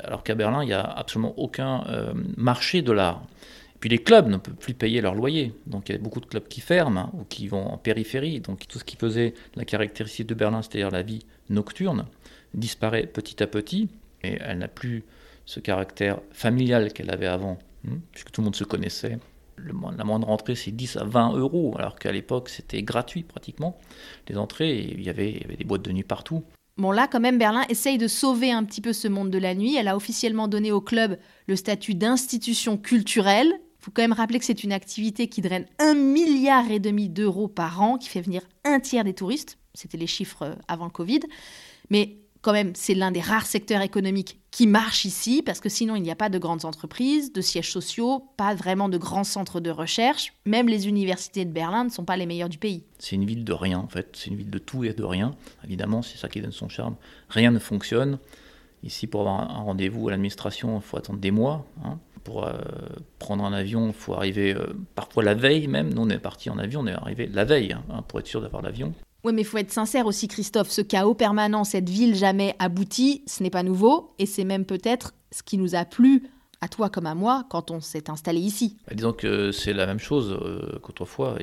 alors 0.05 0.23
qu'à 0.23 0.35
Berlin, 0.35 0.63
il 0.63 0.67
n'y 0.67 0.75
a 0.75 0.83
absolument 0.83 1.35
aucun 1.39 1.85
marché 2.37 2.83
de 2.83 2.93
l'art. 2.93 3.23
Puis 3.81 3.89
les 3.89 3.99
clubs 3.99 4.27
ne 4.27 4.37
peuvent 4.39 4.57
plus 4.57 4.75
payer 4.75 5.01
leur 5.01 5.15
loyer. 5.15 5.55
Donc 5.67 5.89
il 5.89 5.93
y 5.93 5.95
a 5.95 5.99
beaucoup 5.99 6.21
de 6.21 6.27
clubs 6.27 6.47
qui 6.49 6.61
ferment 6.61 7.11
ou 7.15 7.25
qui 7.25 7.47
vont 7.47 7.67
en 7.67 7.79
périphérie. 7.79 8.41
Donc 8.41 8.67
tout 8.67 8.79
ce 8.79 8.85
qui 8.85 8.97
faisait 8.97 9.35
la 9.55 9.65
caractéristique 9.65 10.27
de 10.27 10.35
Berlin, 10.35 10.63
c'est-à-dire 10.63 10.91
la 10.91 11.03
vie 11.03 11.25
nocturne, 11.49 12.07
disparaît 12.55 13.07
petit 13.07 13.43
à 13.43 13.47
petit. 13.47 13.89
Et 14.25 14.39
elle 14.41 14.59
n'a 14.59 14.69
plus 14.69 15.05
ce 15.47 15.61
caractère 15.61 16.21
familial 16.33 16.93
qu'elle 16.93 17.11
avait 17.11 17.27
avant, 17.27 17.59
hein, 17.87 17.99
puisque 18.13 18.31
tout 18.33 18.41
le 18.41 18.47
monde 18.47 18.57
se 18.57 18.65
connaissait. 18.65 19.19
La 19.67 20.05
moindre 20.05 20.29
entrée, 20.29 20.55
c'est 20.55 20.71
10 20.71 20.97
à 20.97 21.05
20 21.05 21.37
euros, 21.37 21.75
alors 21.79 21.97
qu'à 21.97 22.13
l'époque, 22.13 22.49
c'était 22.49 22.83
gratuit 22.83 23.23
pratiquement. 23.23 23.79
Les 24.29 24.37
entrées, 24.37 24.79
il 24.79 25.03
y, 25.03 25.11
avait, 25.11 25.31
il 25.31 25.43
y 25.43 25.45
avait 25.45 25.57
des 25.57 25.65
boîtes 25.65 25.83
de 25.83 25.93
nuit 25.93 26.05
partout. 26.05 26.45
Bon 26.77 26.93
là, 26.93 27.09
quand 27.11 27.21
même, 27.21 27.39
Berlin 27.39 27.65
essaye 27.69 27.99
de 27.99 28.07
sauver 28.07 28.53
un 28.53 28.65
petit 28.65 28.81
peu 28.81 28.93
ce 28.93 29.09
monde 29.09 29.31
de 29.31 29.39
la 29.39 29.55
nuit. 29.55 29.77
Elle 29.77 29.89
a 29.89 29.97
officiellement 29.97 30.47
donné 30.47 30.71
au 30.71 30.81
club 30.81 31.19
le 31.47 31.57
statut 31.57 31.95
d'institution 31.95 32.77
culturelle 32.77 33.53
faut 33.89 33.93
quand 33.95 34.03
même 34.03 34.13
rappeler 34.13 34.39
que 34.39 34.45
c'est 34.45 34.65
une 34.65 34.73
activité 34.73 35.29
qui 35.29 35.41
draine 35.41 35.67
un 35.79 35.95
milliard 35.95 36.71
et 36.71 36.79
demi 36.79 37.09
d'euros 37.09 37.49
par 37.49 37.81
an, 37.81 37.97
qui 37.97 38.11
fait 38.11 38.21
venir 38.21 38.43
un 38.65 38.81
tiers 38.81 39.03
des 39.03 39.15
touristes. 39.15 39.59
C'était 39.73 39.97
les 39.97 40.07
chiffres 40.07 40.43
euh, 40.43 40.55
avant 40.67 40.85
le 40.85 40.91
Covid. 40.91 41.21
Mais 41.89 42.19
quand 42.49 42.55
même, 42.55 42.73
c'est 42.75 42.95
l'un 42.95 43.11
des 43.11 43.21
rares 43.21 43.45
secteurs 43.45 43.83
économiques 43.83 44.41
qui 44.51 44.67
marche 44.67 45.05
ici, 45.05 45.43
parce 45.45 45.61
que 45.61 45.69
sinon, 45.69 45.97
il 45.97 46.03
n'y 46.03 46.11
a 46.11 46.17
pas 46.17 46.31
de 46.31 46.39
grandes 46.39 46.65
entreprises, 46.65 47.31
de 47.31 47.43
sièges 47.43 47.71
sociaux, 47.71 48.25
pas 48.39 48.55
vraiment 48.55 48.89
de 48.89 48.97
grands 48.97 49.23
centres 49.23 49.61
de 49.61 49.69
recherche. 49.69 50.33
Même 50.47 50.67
les 50.67 50.89
universités 50.89 51.45
de 51.45 51.53
Berlin 51.53 51.85
ne 51.85 51.91
sont 51.91 52.07
pas 52.07 52.17
les 52.17 52.25
meilleures 52.25 52.49
du 52.49 52.57
pays. 52.57 52.85
C'est 52.99 53.17
une 53.17 53.27
ville 53.27 53.45
de 53.45 53.53
rien, 53.53 53.79
en 53.79 53.89
fait. 53.89 54.09
C'est 54.15 54.31
une 54.31 54.37
ville 54.37 54.49
de 54.49 54.59
tout 54.59 54.83
et 54.83 54.95
de 54.95 55.05
rien. 55.05 55.35
Évidemment, 55.63 56.01
c'est 56.01 56.17
ça 56.17 56.31
qui 56.31 56.41
donne 56.41 56.53
son 56.53 56.71
charme. 56.71 56.97
Rien 57.29 57.51
ne 57.51 57.59
fonctionne. 57.59 58.19
Ici, 58.83 59.07
pour 59.07 59.21
avoir 59.21 59.43
un 59.43 59.63
rendez-vous 59.65 60.09
à 60.09 60.13
l'administration, 60.13 60.79
il 60.79 60.83
faut 60.83 60.97
attendre 60.97 61.19
des 61.19 61.31
mois. 61.31 61.67
Hein. 61.85 61.99
Pour 62.25 62.47
euh, 62.47 62.55
prendre 63.19 63.45
un 63.45 63.53
avion, 63.53 63.89
il 63.89 63.93
faut 63.93 64.15
arriver 64.15 64.55
euh, 64.55 64.69
parfois 64.95 65.23
la 65.23 65.35
veille 65.35 65.69
même. 65.69 65.93
Nous, 65.93 66.01
on 66.01 66.09
est 66.09 66.19
parti 66.19 66.49
en 66.49 66.57
avion, 66.57 66.81
on 66.81 66.87
est 66.87 66.93
arrivé 66.93 67.27
la 67.27 67.45
veille 67.45 67.75
hein, 67.75 68.03
pour 68.09 68.21
être 68.21 68.27
sûr 68.27 68.41
d'avoir 68.41 68.63
l'avion. 68.63 68.95
Oui, 69.25 69.33
mais 69.33 69.43
il 69.43 69.45
faut 69.45 69.59
être 69.59 69.73
sincère 69.73 70.07
aussi, 70.07 70.29
Christophe. 70.29 70.71
Ce 70.71 70.81
chaos 70.81 71.15
permanent, 71.15 71.65
cette 71.65 71.89
ville 71.89 72.15
jamais 72.15 72.55
aboutie, 72.59 73.23
ce 73.27 73.43
n'est 73.43 73.51
pas 73.51 73.63
nouveau. 73.65 74.15
Et 74.19 74.27
c'est 74.27 74.45
même 74.45 74.65
peut-être 74.65 75.15
ce 75.33 75.43
qui 75.43 75.59
nous 75.59 75.75
a 75.75 75.85
plu 75.85 76.31
à 76.61 76.69
toi 76.69 76.91
comme 76.91 77.07
à 77.07 77.15
moi 77.15 77.45
quand 77.51 77.71
on 77.71 77.81
s'est 77.81 78.11
installé 78.11 78.41
ici. 78.41 78.77
Bah, 78.87 78.95
disons 78.95 79.13
que 79.13 79.53
c'est 79.53 79.73
la 79.73 79.87
même 79.87 79.99
chose 79.99 80.37
euh, 80.41 80.79
qu'autrefois, 80.83 81.39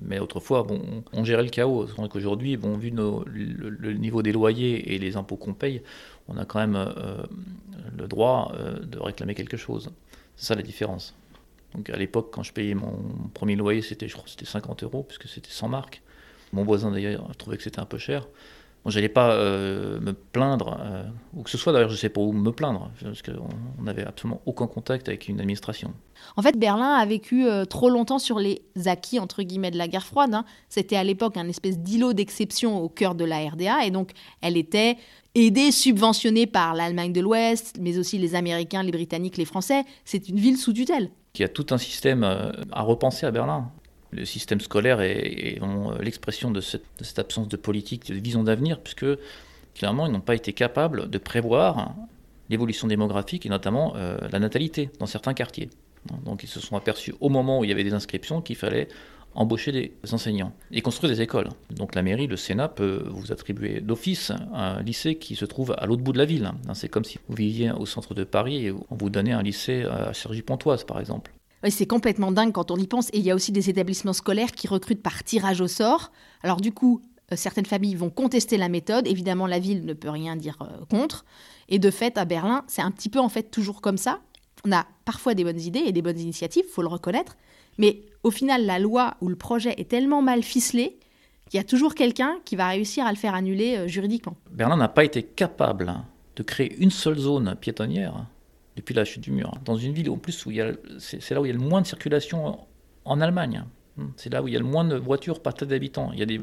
mais 0.00 0.18
autrefois, 0.18 0.62
bon, 0.62 0.80
on, 1.12 1.24
gérait 1.24 1.42
le 1.42 1.48
chaos. 1.48 1.86
qu'aujourd'hui, 2.10 2.56
bon, 2.56 2.76
vu 2.76 2.90
le, 2.90 3.92
niveau 3.94 4.22
des 4.22 4.32
loyers 4.32 4.94
et 4.94 4.98
les 4.98 5.16
impôts 5.16 5.36
qu'on 5.36 5.54
paye, 5.54 5.82
on 6.28 6.36
a 6.36 6.44
quand 6.44 6.60
même 6.60 6.76
euh, 6.76 7.22
le 7.96 8.06
droit 8.06 8.52
euh, 8.54 8.78
de 8.80 8.98
réclamer 8.98 9.34
quelque 9.34 9.56
chose. 9.56 9.90
C'est 10.36 10.46
ça 10.46 10.54
la 10.54 10.62
différence. 10.62 11.14
Donc 11.74 11.88
à 11.90 11.96
l'époque, 11.96 12.30
quand 12.32 12.42
je 12.42 12.52
payais 12.52 12.74
mon 12.74 12.98
premier 13.34 13.56
loyer, 13.56 13.82
c'était, 13.82 14.08
je 14.08 14.14
crois, 14.14 14.28
c'était 14.28 14.44
50 14.44 14.82
euros, 14.82 15.04
puisque 15.04 15.28
c'était 15.28 15.50
100 15.50 15.68
marques. 15.68 16.02
Mon 16.52 16.64
voisin 16.64 16.90
d'ailleurs 16.90 17.34
trouvait 17.36 17.56
que 17.56 17.62
c'était 17.62 17.80
un 17.80 17.86
peu 17.86 17.98
cher. 17.98 18.26
Bon, 18.84 18.90
j'allais 18.90 19.08
pas 19.08 19.32
euh, 19.32 20.00
me 20.00 20.12
plaindre, 20.12 20.76
euh, 20.80 21.04
ou 21.34 21.42
que 21.42 21.50
ce 21.50 21.56
soit 21.56 21.72
d'ailleurs, 21.72 21.90
je 21.90 21.96
sais 21.96 22.08
pas 22.08 22.20
où 22.20 22.32
me 22.32 22.50
plaindre, 22.50 22.90
parce 23.00 23.22
qu'on 23.22 23.82
n'avait 23.82 24.04
absolument 24.04 24.40
aucun 24.44 24.66
contact 24.66 25.08
avec 25.08 25.28
une 25.28 25.38
administration. 25.38 25.94
En 26.36 26.42
fait, 26.42 26.58
Berlin 26.58 26.94
a 26.94 27.06
vécu 27.06 27.46
euh, 27.46 27.64
trop 27.64 27.90
longtemps 27.90 28.18
sur 28.18 28.40
les 28.40 28.62
acquis, 28.86 29.20
entre 29.20 29.44
guillemets, 29.44 29.70
de 29.70 29.78
la 29.78 29.86
guerre 29.86 30.04
froide. 30.04 30.34
Hein. 30.34 30.44
C'était 30.68 30.96
à 30.96 31.04
l'époque 31.04 31.36
un 31.36 31.48
espèce 31.48 31.78
d'îlot 31.78 32.12
d'exception 32.12 32.82
au 32.82 32.88
cœur 32.88 33.14
de 33.14 33.24
la 33.24 33.38
RDA, 33.50 33.84
et 33.84 33.92
donc 33.92 34.10
elle 34.40 34.56
était 34.56 34.96
aidée, 35.36 35.70
subventionnée 35.70 36.46
par 36.46 36.74
l'Allemagne 36.74 37.12
de 37.12 37.20
l'Ouest, 37.20 37.76
mais 37.80 37.98
aussi 37.98 38.18
les 38.18 38.34
Américains, 38.34 38.82
les 38.82 38.90
Britanniques, 38.90 39.36
les 39.36 39.44
Français. 39.44 39.84
C'est 40.04 40.28
une 40.28 40.40
ville 40.40 40.58
sous 40.58 40.72
tutelle. 40.72 41.10
Il 41.36 41.40
y 41.40 41.44
a 41.44 41.48
tout 41.48 41.66
un 41.70 41.78
système 41.78 42.24
à 42.24 42.82
repenser 42.82 43.24
à 43.26 43.30
Berlin 43.30 43.70
le 44.12 44.24
système 44.24 44.60
scolaire 44.60 45.00
est, 45.00 45.58
l'expression 46.00 46.50
de 46.50 46.60
cette, 46.60 47.18
absence 47.18 47.48
de 47.48 47.56
politique, 47.56 48.12
de 48.12 48.18
vision 48.18 48.42
d'avenir, 48.44 48.80
puisque 48.80 49.06
clairement, 49.74 50.06
ils 50.06 50.12
n'ont 50.12 50.20
pas 50.20 50.34
été 50.34 50.52
capables 50.52 51.08
de 51.08 51.18
prévoir 51.18 51.94
l'évolution 52.50 52.86
démographique 52.86 53.46
et 53.46 53.48
notamment 53.48 53.94
euh, 53.96 54.18
la 54.30 54.38
natalité 54.38 54.90
dans 54.98 55.06
certains 55.06 55.34
quartiers. 55.34 55.70
Donc 56.24 56.42
ils 56.42 56.48
se 56.48 56.60
sont 56.60 56.76
aperçus 56.76 57.14
au 57.20 57.28
moment 57.28 57.60
où 57.60 57.64
il 57.64 57.70
y 57.70 57.72
avait 57.72 57.84
des 57.84 57.94
inscriptions 57.94 58.42
qu'il 58.42 58.56
fallait 58.56 58.88
embaucher 59.34 59.72
des 59.72 59.92
enseignants 60.12 60.52
et 60.72 60.82
construire 60.82 61.10
des 61.10 61.22
écoles. 61.22 61.48
Donc 61.70 61.94
la 61.94 62.02
mairie, 62.02 62.26
le 62.26 62.36
Sénat 62.36 62.68
peut 62.68 63.04
vous 63.08 63.32
attribuer 63.32 63.80
d'office 63.80 64.30
un 64.52 64.82
lycée 64.82 65.14
qui 65.14 65.36
se 65.36 65.46
trouve 65.46 65.74
à 65.78 65.86
l'autre 65.86 66.02
bout 66.02 66.12
de 66.12 66.18
la 66.18 66.26
ville. 66.26 66.50
C'est 66.74 66.88
comme 66.88 67.04
si 67.04 67.18
vous 67.28 67.34
viviez 67.34 67.72
au 67.72 67.86
centre 67.86 68.14
de 68.14 68.24
Paris 68.24 68.66
et 68.66 68.72
on 68.72 68.96
vous 68.96 69.08
donnait 69.08 69.32
un 69.32 69.42
lycée 69.42 69.84
à 69.84 70.12
Cergy-Pontoise, 70.12 70.84
par 70.84 71.00
exemple 71.00 71.32
c'est 71.70 71.86
complètement 71.86 72.32
dingue 72.32 72.52
quand 72.52 72.70
on 72.70 72.76
y 72.76 72.86
pense. 72.86 73.08
Et 73.10 73.18
il 73.18 73.24
y 73.24 73.30
a 73.30 73.34
aussi 73.34 73.52
des 73.52 73.70
établissements 73.70 74.12
scolaires 74.12 74.52
qui 74.52 74.68
recrutent 74.68 75.02
par 75.02 75.22
tirage 75.24 75.60
au 75.60 75.68
sort. 75.68 76.12
Alors 76.42 76.60
du 76.60 76.72
coup, 76.72 77.02
euh, 77.32 77.36
certaines 77.36 77.66
familles 77.66 77.94
vont 77.94 78.10
contester 78.10 78.56
la 78.56 78.68
méthode. 78.68 79.06
Évidemment, 79.06 79.46
la 79.46 79.58
ville 79.58 79.84
ne 79.84 79.92
peut 79.92 80.10
rien 80.10 80.36
dire 80.36 80.58
euh, 80.62 80.84
contre. 80.86 81.24
Et 81.68 81.78
de 81.78 81.90
fait, 81.90 82.18
à 82.18 82.24
Berlin, 82.24 82.64
c'est 82.66 82.82
un 82.82 82.90
petit 82.90 83.08
peu 83.08 83.18
en 83.18 83.28
fait 83.28 83.50
toujours 83.50 83.80
comme 83.80 83.98
ça. 83.98 84.20
On 84.64 84.72
a 84.72 84.86
parfois 85.04 85.34
des 85.34 85.44
bonnes 85.44 85.60
idées 85.60 85.82
et 85.86 85.92
des 85.92 86.02
bonnes 86.02 86.18
initiatives, 86.18 86.64
faut 86.70 86.82
le 86.82 86.88
reconnaître. 86.88 87.36
Mais 87.78 88.02
au 88.22 88.30
final, 88.30 88.64
la 88.66 88.78
loi 88.78 89.14
ou 89.20 89.28
le 89.28 89.36
projet 89.36 89.74
est 89.78 89.88
tellement 89.88 90.22
mal 90.22 90.42
ficelé 90.42 90.98
qu'il 91.48 91.58
y 91.58 91.60
a 91.60 91.64
toujours 91.64 91.94
quelqu'un 91.94 92.36
qui 92.44 92.56
va 92.56 92.68
réussir 92.68 93.04
à 93.06 93.10
le 93.10 93.16
faire 93.16 93.34
annuler 93.34 93.76
euh, 93.76 93.88
juridiquement. 93.88 94.36
Berlin 94.50 94.76
n'a 94.76 94.88
pas 94.88 95.04
été 95.04 95.22
capable 95.22 95.94
de 96.36 96.42
créer 96.42 96.76
une 96.78 96.90
seule 96.90 97.18
zone 97.18 97.56
piétonnière 97.60 98.26
depuis 98.76 98.94
la 98.94 99.04
chute 99.04 99.22
du 99.22 99.30
mur. 99.30 99.52
Dans 99.64 99.76
une 99.76 99.92
ville 99.92 100.10
en 100.10 100.16
plus 100.16 100.46
où 100.46 100.50
il 100.50 100.56
y 100.56 100.60
a, 100.60 100.72
c'est, 100.98 101.30
là 101.30 101.40
où 101.40 101.44
il 101.44 101.48
y 101.48 101.52
a 101.52 101.54
le 101.54 101.60
moins 101.60 101.80
de 101.80 101.86
circulation 101.86 102.58
en, 103.04 103.20
Allemagne. 103.20 103.64
C'est 104.16 104.32
là 104.32 104.42
où 104.42 104.48
il 104.48 104.54
y 104.54 104.56
a 104.56 104.60
le 104.60 104.64
moins 104.64 104.84
de 104.84 104.96
voitures 104.96 105.40
par 105.40 105.54
tête 105.54 105.68
d'habitants. 105.68 106.10
Il 106.12 106.18
y 106.18 106.22
a 106.22 106.26
des, 106.26 106.40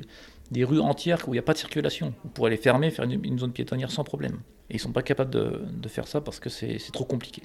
des, 0.51 0.63
rues 0.63 0.79
entières 0.79 1.27
où 1.27 1.33
il 1.33 1.35
n'y 1.37 1.39
a 1.39 1.43
pas 1.43 1.53
de 1.53 1.57
circulation. 1.57 2.13
On 2.23 2.27
pourrait 2.27 2.51
les 2.51 2.57
fermer, 2.57 2.91
faire 2.91 3.05
une, 3.05 3.39
zone 3.39 3.51
piétonnière 3.51 3.91
sans 3.91 4.03
problème. 4.03 4.39
Et 4.69 4.73
ils 4.73 4.75
ne 4.75 4.81
sont 4.81 4.91
pas 4.91 5.01
capables 5.01 5.31
de, 5.31 5.63
de 5.71 5.87
faire 5.89 6.07
ça 6.07 6.21
parce 6.21 6.39
que 6.39 6.49
c'est, 6.49 6.77
trop 6.93 7.05
compliqué. 7.05 7.41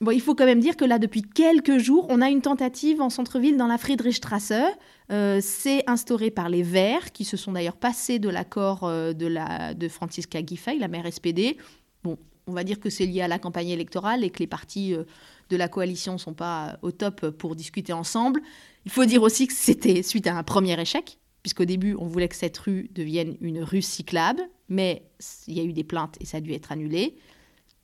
Bon, 0.00 0.10
il 0.10 0.20
faut 0.20 0.34
quand 0.34 0.46
même 0.46 0.60
dire 0.60 0.76
que 0.76 0.84
là, 0.84 0.98
depuis 0.98 1.22
quelques 1.22 1.78
jours, 1.78 2.06
on 2.08 2.20
a 2.22 2.30
une 2.30 2.40
tentative 2.40 3.00
en 3.00 3.10
centre-ville 3.10 3.56
dans 3.56 3.68
la 3.68 3.78
Friedrichstrasse. 3.78 4.52
Euh, 5.12 5.38
c'est 5.40 5.88
instauré 5.88 6.30
par 6.30 6.48
les 6.48 6.62
Verts, 6.62 7.12
qui 7.12 7.24
se 7.24 7.36
sont 7.36 7.52
d'ailleurs 7.52 7.76
passés 7.76 8.18
de 8.18 8.28
l'accord 8.28 8.84
euh, 8.84 9.12
de, 9.12 9.26
la, 9.26 9.74
de 9.74 9.88
Franziska 9.88 10.40
Giffey, 10.44 10.78
la 10.78 10.88
maire 10.88 11.06
SPD. 11.12 11.56
Bon, 12.02 12.18
on 12.52 12.54
va 12.54 12.64
dire 12.64 12.78
que 12.78 12.90
c'est 12.90 13.06
lié 13.06 13.22
à 13.22 13.28
la 13.28 13.38
campagne 13.38 13.70
électorale 13.70 14.22
et 14.24 14.30
que 14.30 14.38
les 14.38 14.46
partis 14.46 14.94
euh, 14.94 15.04
de 15.50 15.56
la 15.56 15.68
coalition 15.68 16.14
ne 16.14 16.18
sont 16.18 16.34
pas 16.34 16.78
au 16.82 16.92
top 16.92 17.30
pour 17.30 17.56
discuter 17.56 17.92
ensemble. 17.92 18.40
Il 18.84 18.92
faut 18.92 19.04
dire 19.04 19.22
aussi 19.22 19.46
que 19.46 19.52
c'était 19.54 20.02
suite 20.02 20.26
à 20.26 20.36
un 20.36 20.42
premier 20.42 20.80
échec, 20.80 21.18
puisqu'au 21.42 21.64
début, 21.64 21.96
on 21.98 22.06
voulait 22.06 22.28
que 22.28 22.36
cette 22.36 22.56
rue 22.58 22.88
devienne 22.92 23.36
une 23.40 23.62
rue 23.62 23.82
cyclable, 23.82 24.42
mais 24.68 25.02
il 25.48 25.54
y 25.54 25.60
a 25.60 25.64
eu 25.64 25.72
des 25.72 25.84
plaintes 25.84 26.16
et 26.20 26.26
ça 26.26 26.38
a 26.38 26.40
dû 26.40 26.52
être 26.52 26.72
annulé. 26.72 27.16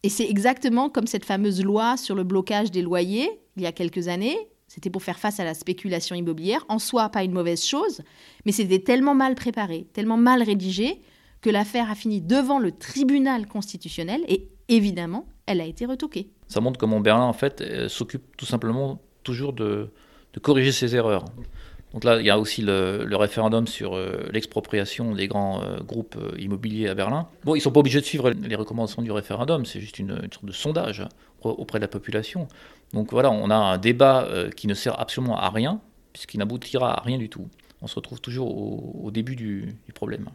Et 0.02 0.08
c'est 0.08 0.28
exactement 0.28 0.90
comme 0.90 1.06
cette 1.06 1.24
fameuse 1.24 1.62
loi 1.62 1.96
sur 1.96 2.14
le 2.14 2.24
blocage 2.24 2.70
des 2.70 2.82
loyers, 2.82 3.28
il 3.56 3.62
y 3.62 3.66
a 3.66 3.72
quelques 3.72 4.08
années. 4.08 4.36
C'était 4.68 4.90
pour 4.90 5.02
faire 5.02 5.18
face 5.18 5.40
à 5.40 5.44
la 5.44 5.54
spéculation 5.54 6.14
immobilière. 6.14 6.64
En 6.68 6.78
soi, 6.78 7.08
pas 7.08 7.24
une 7.24 7.32
mauvaise 7.32 7.64
chose, 7.64 8.02
mais 8.44 8.52
c'était 8.52 8.80
tellement 8.80 9.14
mal 9.14 9.34
préparé, 9.34 9.88
tellement 9.94 10.18
mal 10.18 10.42
rédigé, 10.42 11.00
que 11.40 11.50
l'affaire 11.50 11.90
a 11.90 11.94
fini 11.94 12.20
devant 12.20 12.58
le 12.58 12.72
tribunal 12.72 13.46
constitutionnel 13.46 14.22
et 14.28 14.48
évidemment, 14.68 15.26
elle 15.46 15.60
a 15.60 15.64
été 15.64 15.86
retoquée. 15.86 16.28
Ça 16.48 16.60
montre 16.60 16.78
comment 16.78 17.00
Berlin, 17.00 17.24
en 17.24 17.32
fait, 17.32 17.60
euh, 17.60 17.88
s'occupe 17.88 18.36
tout 18.36 18.46
simplement 18.46 19.00
toujours 19.22 19.52
de, 19.52 19.90
corriger 20.42 20.70
ses 20.70 20.94
erreurs. 20.94 21.24
Donc 21.92 22.04
là, 22.04 22.20
il 22.20 22.26
y 22.26 22.30
a 22.30 22.38
aussi 22.38 22.62
le, 22.62 23.08
référendum 23.12 23.66
sur 23.66 23.96
euh, 23.96 24.28
l'expropriation 24.30 25.14
des 25.14 25.26
grands 25.26 25.62
euh, 25.62 25.80
groupes 25.80 26.16
immobiliers 26.38 26.88
à 26.88 26.94
Berlin. 26.94 27.28
Bon, 27.44 27.54
ils 27.54 27.58
ne 27.58 27.62
sont 27.62 27.72
pas 27.72 27.80
obligés 27.80 28.00
de 28.00 28.04
suivre 28.04 28.30
les 28.30 28.54
recommandations 28.54 29.02
du 29.02 29.10
référendum, 29.10 29.64
c'est 29.64 29.80
juste 29.80 29.98
une, 29.98 30.28
sorte 30.30 30.44
de 30.44 30.52
sondage 30.52 31.02
auprès 31.42 31.78
de 31.78 31.84
la 31.84 31.88
population. 31.88 32.46
Donc 32.92 33.10
voilà, 33.10 33.30
on 33.30 33.50
a 33.50 33.56
un 33.56 33.78
débat 33.78 34.28
qui 34.56 34.66
ne 34.66 34.74
sert 34.74 34.98
absolument 35.00 35.38
à 35.38 35.50
rien, 35.50 35.80
puisqu'il 36.12 36.38
n'aboutira 36.38 36.98
à 36.98 37.02
rien 37.02 37.18
du 37.18 37.28
tout. 37.28 37.48
On 37.82 37.86
se 37.86 37.96
retrouve 37.96 38.20
toujours 38.20 39.04
au, 39.04 39.10
début 39.10 39.36
du 39.36 39.74
problème. 39.94 40.30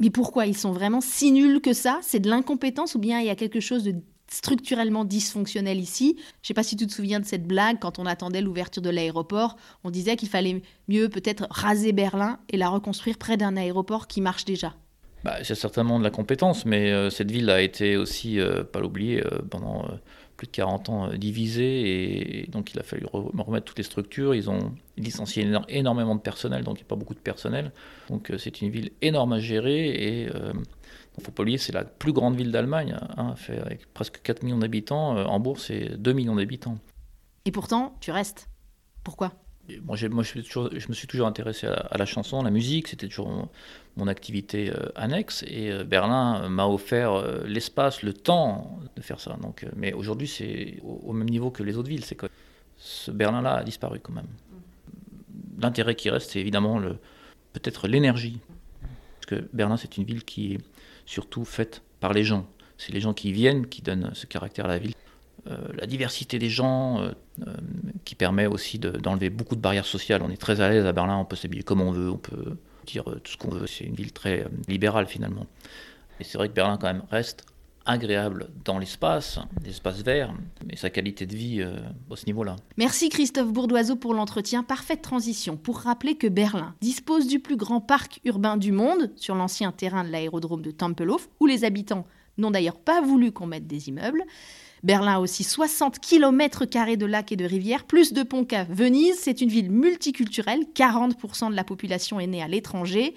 Mais 0.00 0.10
pourquoi 0.10 0.46
ils 0.46 0.56
sont 0.56 0.72
vraiment 0.72 1.00
si 1.00 1.32
nuls 1.32 1.60
que 1.60 1.72
ça? 1.72 1.98
C'est 2.02 2.20
de 2.20 2.30
l'incompétence 2.30 2.94
ou 2.94 2.98
bien 2.98 3.20
il 3.20 3.26
y 3.26 3.30
a 3.30 3.36
quelque 3.36 3.60
chose 3.60 3.82
de 3.82 3.94
structurellement 4.30 5.04
dysfonctionnel 5.04 5.80
ici? 5.80 6.14
Je 6.16 6.22
ne 6.22 6.46
sais 6.46 6.54
pas 6.54 6.62
si 6.62 6.76
tu 6.76 6.86
te 6.86 6.92
souviens 6.92 7.18
de 7.18 7.24
cette 7.24 7.46
blague 7.46 7.78
quand 7.80 7.98
on 7.98 8.06
attendait 8.06 8.40
l'ouverture 8.40 8.82
de 8.82 8.90
l'aéroport. 8.90 9.56
On 9.82 9.90
disait 9.90 10.16
qu'il 10.16 10.28
fallait 10.28 10.62
mieux 10.86 11.08
peut-être 11.08 11.46
raser 11.50 11.92
Berlin 11.92 12.38
et 12.48 12.56
la 12.56 12.68
reconstruire 12.68 13.18
près 13.18 13.36
d'un 13.36 13.56
aéroport 13.56 14.06
qui 14.06 14.20
marche 14.20 14.44
déjà. 14.44 14.74
Bah, 15.24 15.38
c'est 15.42 15.56
certainement 15.56 15.98
de 15.98 16.04
la 16.04 16.10
compétence, 16.10 16.64
mais 16.64 16.92
euh, 16.92 17.10
cette 17.10 17.30
ville 17.30 17.50
a 17.50 17.60
été 17.60 17.96
aussi, 17.96 18.38
euh, 18.38 18.62
pas 18.62 18.80
l'oublier, 18.80 19.24
euh, 19.24 19.40
pendant 19.50 19.84
plus 20.38 20.46
de 20.46 20.52
40 20.52 20.88
ans 20.88 21.12
divisée, 21.12 22.40
et, 22.42 22.46
donc 22.46 22.72
il 22.72 22.80
a 22.80 22.82
fallu 22.82 23.04
remettre 23.12 23.66
toutes 23.66 23.76
les 23.76 23.84
structures. 23.84 24.34
Ils 24.34 24.48
ont 24.48 24.72
licencié 24.96 25.46
énormément 25.68 26.14
de 26.14 26.20
personnel, 26.20 26.64
donc 26.64 26.78
il 26.78 26.82
n'y 26.82 26.86
a 26.86 26.88
pas 26.88 26.96
beaucoup 26.96 27.14
de 27.14 27.18
personnel. 27.18 27.72
Donc 28.08 28.32
c'est 28.38 28.62
une 28.62 28.70
ville 28.70 28.92
énorme 29.02 29.34
à 29.34 29.40
gérer, 29.40 29.88
et 29.90 30.22
il 30.22 30.28
ne 30.28 31.22
faut 31.22 31.32
pas 31.32 31.42
oublier, 31.42 31.58
c'est 31.58 31.72
la 31.72 31.84
plus 31.84 32.12
grande 32.12 32.36
ville 32.36 32.52
d'Allemagne, 32.52 32.96
hein, 33.18 33.34
avec 33.48 33.92
presque 33.92 34.22
4 34.22 34.44
millions 34.44 34.58
d'habitants. 34.58 35.16
Hambourg, 35.26 35.58
c'est 35.58 36.00
2 36.00 36.12
millions 36.12 36.36
d'habitants. 36.36 36.78
Et 37.44 37.50
pourtant, 37.50 37.96
tu 38.00 38.10
restes. 38.10 38.48
Pourquoi? 39.04 39.32
Moi, 39.84 39.96
je, 39.96 40.06
me 40.06 40.22
suis 40.22 41.06
toujours 41.06 41.26
intéressé 41.26 41.66
à, 41.66 41.96
la 41.96 42.06
chanson, 42.06 42.42
la 42.42 42.50
musique, 42.50 42.88
c'était 42.88 43.08
toujours 43.08 43.48
mon, 43.96 44.06
activité 44.06 44.70
euh, 44.70 44.88
annexe. 44.94 45.44
Et 45.46 45.70
euh, 45.70 45.84
Berlin 45.84 46.48
m'a 46.48 46.66
offert 46.66 47.12
euh, 47.12 47.44
l'espace, 47.46 48.02
le 48.02 48.12
temps 48.12 48.78
de 48.96 49.02
faire 49.02 49.20
ça. 49.20 49.36
Donc, 49.42 49.66
mais 49.76 49.92
aujourd'hui, 49.92 50.28
c'est 50.28 50.78
au, 50.82 51.12
même 51.12 51.28
niveau 51.28 51.50
que 51.50 51.62
les 51.62 51.76
autres 51.76 51.88
villes. 51.88 52.04
C'est 52.04 52.14
que 52.14 52.26
ce 52.76 53.10
Berlin-là 53.10 53.56
a 53.56 53.64
disparu 53.64 54.00
quand 54.00 54.12
même. 54.12 54.28
L'intérêt 55.58 55.94
qui 55.94 56.08
reste, 56.08 56.30
c'est 56.30 56.40
évidemment 56.40 56.80
peut-être 57.52 57.88
l'énergie. 57.88 58.38
Parce 59.16 59.26
que 59.26 59.48
Berlin, 59.52 59.76
c'est 59.76 59.96
une 59.96 60.04
ville 60.04 60.24
qui 60.24 60.54
est 60.54 60.58
surtout 61.04 61.44
faite 61.44 61.82
par 62.00 62.12
les 62.12 62.24
gens. 62.24 62.46
C'est 62.78 62.92
les 62.92 63.00
gens 63.00 63.12
qui 63.12 63.32
viennent 63.32 63.66
qui 63.66 63.82
donnent 63.82 64.12
ce 64.14 64.26
caractère 64.26 64.66
à 64.66 64.68
la 64.68 64.78
ville. 64.78 64.94
Euh, 65.50 65.56
la 65.74 65.86
diversité 65.86 66.38
des 66.38 66.50
gens 66.50 67.00
euh, 67.00 67.12
euh, 67.46 67.52
qui 68.04 68.14
permet 68.14 68.46
aussi 68.46 68.78
d'enlever 68.78 69.30
beaucoup 69.30 69.56
de 69.56 69.60
barrières 69.60 69.86
sociales. 69.86 70.20
On 70.22 70.30
est 70.30 70.36
très 70.36 70.60
à 70.60 70.68
l'aise 70.68 70.84
à 70.84 70.92
Berlin, 70.92 71.16
on 71.16 71.24
peut 71.24 71.36
s'habiller 71.36 71.62
comme 71.62 71.80
on 71.80 71.90
veut, 71.90 72.10
on 72.10 72.18
peut 72.18 72.56
dire 72.86 73.04
tout 73.04 73.32
ce 73.32 73.36
qu'on 73.38 73.50
veut. 73.50 73.66
C'est 73.66 73.84
une 73.84 73.94
ville 73.94 74.12
très 74.12 74.46
libérale 74.66 75.06
finalement. 75.06 75.46
Et 76.20 76.24
c'est 76.24 76.36
vrai 76.36 76.48
que 76.48 76.54
Berlin 76.54 76.76
quand 76.78 76.88
même 76.88 77.04
reste 77.10 77.46
agréable 77.86 78.50
dans 78.66 78.78
l'espace, 78.78 79.38
l'espace 79.64 80.02
vert, 80.02 80.34
mais 80.66 80.76
sa 80.76 80.90
qualité 80.90 81.24
de 81.24 81.34
vie 81.34 81.62
à 81.62 82.16
ce 82.16 82.26
niveau-là. 82.26 82.56
Merci 82.76 83.08
Christophe 83.08 83.50
Bourdoiseau 83.50 83.96
pour 83.96 84.12
l'entretien. 84.12 84.62
Parfaite 84.62 85.00
transition 85.00 85.56
pour 85.56 85.78
rappeler 85.78 86.16
que 86.16 86.26
Berlin 86.26 86.74
dispose 86.82 87.26
du 87.26 87.40
plus 87.40 87.56
grand 87.56 87.80
parc 87.80 88.20
urbain 88.24 88.58
du 88.58 88.72
monde 88.72 89.10
sur 89.16 89.34
l'ancien 89.34 89.72
terrain 89.72 90.04
de 90.04 90.10
l'aérodrome 90.10 90.60
de 90.60 90.70
Tempelhof, 90.70 91.30
où 91.40 91.46
les 91.46 91.64
habitants 91.64 92.06
n'ont 92.36 92.50
d'ailleurs 92.50 92.78
pas 92.78 93.00
voulu 93.00 93.32
qu'on 93.32 93.46
mette 93.46 93.66
des 93.66 93.88
immeubles. 93.88 94.24
Berlin 94.82 95.14
a 95.14 95.20
aussi 95.20 95.44
60 95.44 95.98
km 95.98 96.64
de 96.64 97.06
lacs 97.06 97.32
et 97.32 97.36
de 97.36 97.44
rivières, 97.44 97.84
plus 97.84 98.12
de 98.12 98.22
ponts 98.22 98.44
qu'à 98.44 98.64
Venise. 98.64 99.18
C'est 99.18 99.40
une 99.40 99.48
ville 99.48 99.70
multiculturelle, 99.70 100.64
40% 100.74 101.50
de 101.50 101.56
la 101.56 101.64
population 101.64 102.20
est 102.20 102.26
née 102.26 102.42
à 102.42 102.48
l'étranger. 102.48 103.14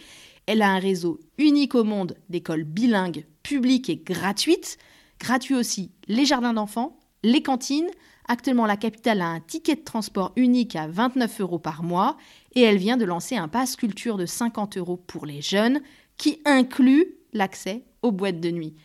Elle 0.48 0.62
a 0.62 0.70
un 0.70 0.80
réseau 0.80 1.20
unique 1.38 1.76
au 1.76 1.84
monde 1.84 2.16
d'écoles 2.30 2.64
bilingues, 2.64 3.26
publiques 3.44 3.90
et 3.90 3.98
gratuites. 3.98 4.78
Gratuit 5.20 5.56
aussi 5.56 5.92
les 6.08 6.26
jardins 6.26 6.54
d'enfants, 6.54 7.00
les 7.24 7.44
cantines. 7.44 7.90
Actuellement, 8.28 8.66
la 8.66 8.78
capitale 8.78 9.22
a 9.22 9.28
un 9.28 9.40
ticket 9.40 9.76
de 9.76 9.84
transport 9.84 10.32
unique 10.36 10.76
à 10.76 10.88
29 10.88 11.42
euros 11.42 11.60
par 11.60 11.84
mois 11.84 12.18
et 12.56 12.62
elle 12.62 12.78
vient 12.78 12.98
de 12.98 13.06
lancer 13.06 13.36
un 13.36 13.48
pass 13.48 13.76
culture 13.76 14.18
de 14.18 14.26
50 14.26 14.78
euros 14.78 14.98
pour 14.98 15.26
les 15.26 15.42
jeunes 15.42 15.82
qui 16.18 16.42
inclut 16.46 17.06
l'accès 17.34 17.84
aux 18.02 18.12
boîtes 18.12 18.40
de 18.40 18.52
nuit. 18.52 18.76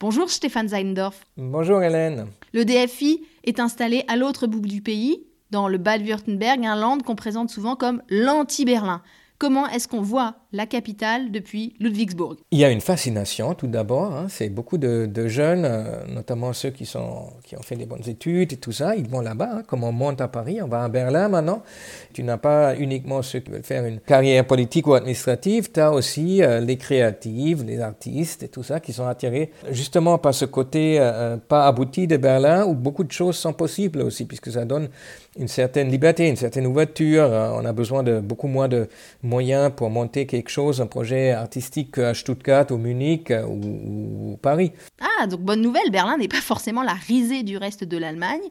Bonjour 0.00 0.28
Stéphane 0.28 0.68
Zeindorf. 0.68 1.24
Bonjour 1.36 1.80
Hélène. 1.80 2.26
Le 2.52 2.64
DFI 2.64 3.22
est 3.44 3.60
installé 3.60 4.04
à 4.08 4.16
l'autre 4.16 4.46
bout 4.48 4.60
du 4.60 4.82
pays, 4.82 5.24
dans 5.50 5.68
le 5.68 5.78
Bade-Württemberg, 5.78 6.66
un 6.66 6.74
land 6.74 6.98
qu'on 6.98 7.14
présente 7.14 7.48
souvent 7.48 7.76
comme 7.76 8.02
l'anti-Berlin. 8.08 9.02
Comment 9.38 9.68
est-ce 9.68 9.86
qu'on 9.86 10.02
voit 10.02 10.34
la 10.54 10.66
capitale 10.66 11.32
depuis 11.32 11.74
Ludwigsburg 11.80 12.36
Il 12.52 12.58
y 12.58 12.64
a 12.64 12.70
une 12.70 12.80
fascination 12.80 13.54
tout 13.54 13.66
d'abord. 13.66 14.14
Hein. 14.14 14.26
C'est 14.28 14.48
beaucoup 14.48 14.78
de, 14.78 15.10
jeunes, 15.26 15.64
euh, 15.64 16.06
notamment 16.06 16.52
ceux 16.52 16.70
qui, 16.70 16.88
ont 16.96 17.62
fait 17.62 17.74
des 17.74 17.86
bonnes 17.86 18.08
études 18.08 18.52
et 18.52 18.56
tout 18.56 18.70
ça, 18.70 18.94
ils 18.94 19.08
vont 19.08 19.20
là-bas. 19.20 19.50
Hein. 19.52 19.62
Comme 19.66 19.82
on 19.82 19.90
monte 19.90 20.20
à 20.20 20.28
Paris, 20.28 20.62
on 20.62 20.68
va 20.68 20.84
à 20.84 20.88
Berlin 20.88 21.28
maintenant. 21.28 21.62
Tu 22.12 22.22
n'as 22.22 22.36
pas 22.36 22.76
uniquement 22.76 23.20
ceux 23.22 23.40
qui 23.40 23.50
veulent 23.50 23.64
faire 23.64 23.84
une 23.84 23.98
carrière 23.98 24.46
politique 24.46 24.86
ou 24.86 24.94
administrative, 24.94 25.72
tu 25.72 25.80
as 25.80 25.90
aussi 25.90 26.42
euh, 26.42 26.60
les 26.60 26.76
créatifs, 26.76 27.64
les 27.64 27.80
artistes 27.80 28.44
et 28.44 28.48
tout 28.48 28.62
ça 28.62 28.78
qui 28.78 28.92
sont 28.92 29.06
attirés 29.06 29.50
justement 29.72 30.18
par 30.18 30.34
ce 30.34 30.44
côté 30.44 30.98
euh, 31.00 31.36
pas 31.36 31.66
abouti 31.66 32.06
de 32.06 32.16
Berlin 32.16 32.64
où 32.64 32.74
beaucoup 32.74 33.02
de 33.02 33.12
choses 33.12 33.36
sont 33.36 33.52
possibles 33.52 34.02
aussi, 34.02 34.24
puisque 34.24 34.52
ça 34.52 34.64
donne 34.64 34.88
une 35.36 35.48
certaine 35.48 35.90
liberté, 35.90 36.28
une 36.28 36.36
certaine 36.36 36.66
ouverture. 36.66 37.24
On 37.24 37.64
a 37.64 37.72
besoin 37.72 38.04
de 38.04 38.20
beaucoup 38.20 38.46
moins 38.46 38.68
de 38.68 38.88
moyens 39.24 39.72
pour 39.74 39.90
monter 39.90 40.26
quelque 40.26 40.43
chose, 40.48 40.80
un 40.80 40.86
projet 40.86 41.30
artistique 41.30 41.94
qu'à 41.96 42.14
Stuttgart 42.14 42.66
ou 42.70 42.76
Munich 42.76 43.30
euh, 43.30 43.46
ou, 43.46 44.38
Paris. 44.40 44.72
Ah, 45.00 45.26
donc 45.26 45.40
bonne 45.40 45.60
nouvelle, 45.60 45.90
Berlin 45.90 46.16
n'est 46.16 46.28
pas 46.28 46.40
forcément 46.40 46.82
la 46.82 46.94
risée 46.94 47.42
du 47.42 47.56
reste 47.56 47.84
de 47.84 47.96
l'Allemagne. 47.96 48.42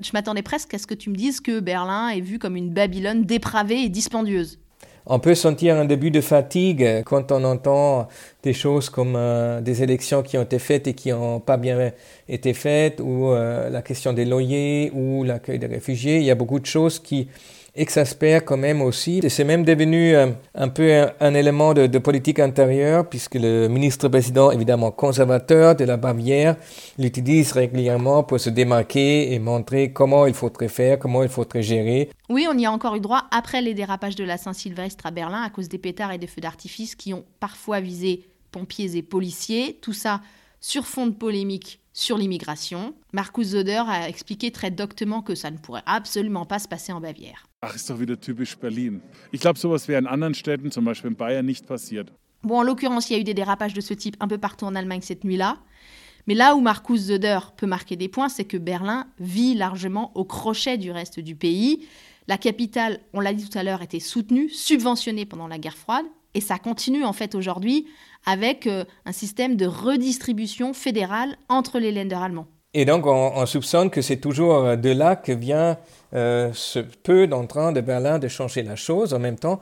Je 0.00 0.10
m'attendais 0.12 0.42
presque 0.42 0.74
à 0.74 0.78
ce 0.78 0.86
que 0.86 0.94
tu 0.94 1.10
me 1.10 1.14
dises 1.14 1.40
que 1.40 1.60
Berlin 1.60 2.08
est 2.08 2.20
vu 2.20 2.38
comme 2.38 2.56
une 2.56 2.70
Babylone 2.70 3.24
dépravée 3.24 3.82
et 3.82 3.88
dispendieuse. 3.88 4.58
On 5.06 5.18
peut 5.18 5.34
sentir 5.34 5.76
un 5.76 5.84
début 5.84 6.10
de 6.10 6.20
fatigue 6.20 7.02
quand 7.04 7.32
on 7.32 7.42
entend 7.42 8.08
des 8.42 8.52
choses 8.52 8.90
comme 8.90 9.14
euh, 9.16 9.60
des 9.60 9.82
élections 9.82 10.22
qui 10.22 10.36
ont 10.36 10.42
été 10.42 10.58
faites 10.58 10.86
et 10.88 10.94
qui 10.94 11.10
n'ont 11.10 11.40
pas 11.40 11.56
bien 11.56 11.92
été 12.28 12.54
faites, 12.54 13.00
ou 13.00 13.28
euh, 13.28 13.70
la 13.70 13.82
question 13.82 14.12
des 14.12 14.24
loyers, 14.24 14.90
ou 14.94 15.22
l'accueil 15.22 15.58
des 15.58 15.66
réfugiés. 15.66 16.18
Il 16.18 16.24
y 16.24 16.30
a 16.30 16.34
beaucoup 16.34 16.58
de 16.58 16.66
choses 16.66 16.98
qui 16.98 17.28
exaspère 17.74 18.44
quand 18.44 18.56
même 18.56 18.82
aussi. 18.82 19.20
Et 19.22 19.28
c'est 19.28 19.44
même 19.44 19.64
devenu 19.64 20.14
euh, 20.14 20.28
un, 20.54 20.68
peu 20.68 21.06
un, 21.20 21.34
élément 21.34 21.72
de, 21.72 21.98
politique 21.98 22.38
intérieure, 22.38 23.08
puisque 23.08 23.36
le 23.36 23.68
ministre-président, 23.68 24.50
évidemment 24.50 24.90
conservateur 24.90 25.76
de 25.76 25.84
la 25.84 25.96
Bavière, 25.96 26.56
l'utilise 26.98 27.52
régulièrement 27.52 28.24
pour 28.24 28.40
se 28.40 28.50
démarquer 28.50 29.32
et 29.32 29.38
montrer 29.38 29.92
comment 29.92 30.26
il 30.26 30.34
faudrait 30.34 30.68
faire, 30.68 30.98
comment 30.98 31.22
il 31.22 31.28
faudrait 31.28 31.62
gérer. 31.62 32.10
Oui, 32.28 32.46
on 32.50 32.58
y 32.58 32.66
a 32.66 32.72
encore 32.72 32.96
eu 32.96 33.00
droit 33.00 33.24
après 33.30 33.62
les 33.62 33.74
dérapages 33.74 34.16
de 34.16 34.24
la 34.24 34.36
Saint-Sylvestre 34.36 35.06
à 35.06 35.10
Berlin 35.10 35.42
à 35.42 35.50
cause 35.50 35.68
des 35.68 35.78
pétards 35.78 36.12
et 36.12 36.18
des 36.18 36.26
feux 36.26 36.40
d'artifice 36.40 36.94
qui 36.94 37.14
ont 37.14 37.24
parfois 37.40 37.80
visé 37.80 38.24
pompiers 38.52 38.96
et 38.96 39.02
policiers. 39.02 39.78
Tout 39.82 39.92
ça 39.92 40.20
sur 40.60 40.86
fond 40.86 41.08
de 41.08 41.12
polémique 41.12 41.80
sur 41.92 42.16
l'immigration. 42.16 42.94
Markus 43.12 43.50
Söder 43.50 43.82
a 43.86 44.08
expliqué 44.08 44.50
très 44.50 44.70
doctement 44.70 45.22
que 45.22 45.34
ça 45.34 45.50
ne 45.50 45.58
pourrait 45.58 45.82
absolument 45.86 46.46
pas 46.46 46.58
se 46.58 46.68
passer 46.68 46.92
en 46.92 47.00
Bavière. 47.00 47.46
Ach, 47.62 47.74
ist 47.74 47.90
doch 47.90 47.98
wieder 47.98 48.18
typisch 48.18 48.56
Berlin. 48.56 49.00
Ich 49.32 49.40
glaube, 49.40 49.58
sowas 49.58 49.88
wäre 49.88 50.00
in 50.00 50.06
anderen 50.06 50.34
Städten, 50.34 50.70
zum 50.70 50.84
Beispiel 50.84 51.10
in 51.10 51.16
Bayern, 51.16 51.46
nicht 51.46 51.66
passiert. 51.66 52.06
Bon, 52.42 52.58
en 52.58 52.62
l'occurrence, 52.62 53.08
il 53.10 53.12
y 53.12 53.16
a 53.16 53.20
eu 53.20 53.24
des 53.24 53.34
dérapages 53.34 53.74
de 53.74 53.80
ce 53.80 53.94
type 53.94 54.16
un 54.18 54.26
peu 54.26 54.38
partout 54.38 54.64
en 54.64 54.74
Allemagne 54.74 55.02
cette 55.02 55.22
nuit-là. 55.22 55.58
Mais 56.26 56.34
là 56.34 56.54
où 56.54 56.60
Markus 56.60 57.06
Söder 57.06 57.38
peut 57.56 57.66
marquer 57.66 57.96
des 57.96 58.08
points, 58.08 58.28
c'est 58.28 58.44
que 58.44 58.56
Berlin 58.56 59.06
vit 59.18 59.54
largement 59.54 60.12
au 60.16 60.24
crochet 60.24 60.78
du 60.78 60.90
reste 60.90 61.20
du 61.20 61.36
pays. 61.36 61.86
La 62.28 62.38
capitale, 62.38 63.00
on 63.12 63.20
l'a 63.20 63.32
dit 63.32 63.48
tout 63.48 63.58
à 63.58 63.62
l'heure, 63.62 63.82
était 63.82 64.00
soutenue, 64.00 64.48
subventionnée 64.48 65.26
pendant 65.26 65.48
la 65.48 65.58
guerre 65.58 65.76
froide, 65.76 66.06
et 66.34 66.40
ça 66.40 66.58
continue 66.58 67.04
en 67.04 67.12
fait 67.12 67.34
aujourd'hui 67.34 67.86
avec 68.26 68.66
euh, 68.66 68.84
un 69.04 69.12
système 69.12 69.56
de 69.56 69.66
redistribution 69.66 70.74
fédérale 70.74 71.36
entre 71.48 71.78
les 71.78 71.92
Länder 71.92 72.16
allemands. 72.16 72.46
Et 72.74 72.86
donc 72.86 73.06
on, 73.06 73.44
soupçonne 73.44 73.90
que 73.90 74.00
c'est 74.00 74.16
toujours 74.16 74.54
euh, 74.54 74.76
de 74.76 74.90
là 74.90 75.14
que 75.16 75.32
vient 75.32 75.76
euh, 76.14 76.50
ce 76.54 76.78
peu 76.78 77.26
d'entrain 77.26 77.72
de 77.72 77.82
Berlin 77.82 78.18
de 78.18 78.28
changer 78.28 78.62
la 78.62 78.76
chose. 78.76 79.12
En 79.12 79.18
même 79.18 79.38
temps, 79.38 79.60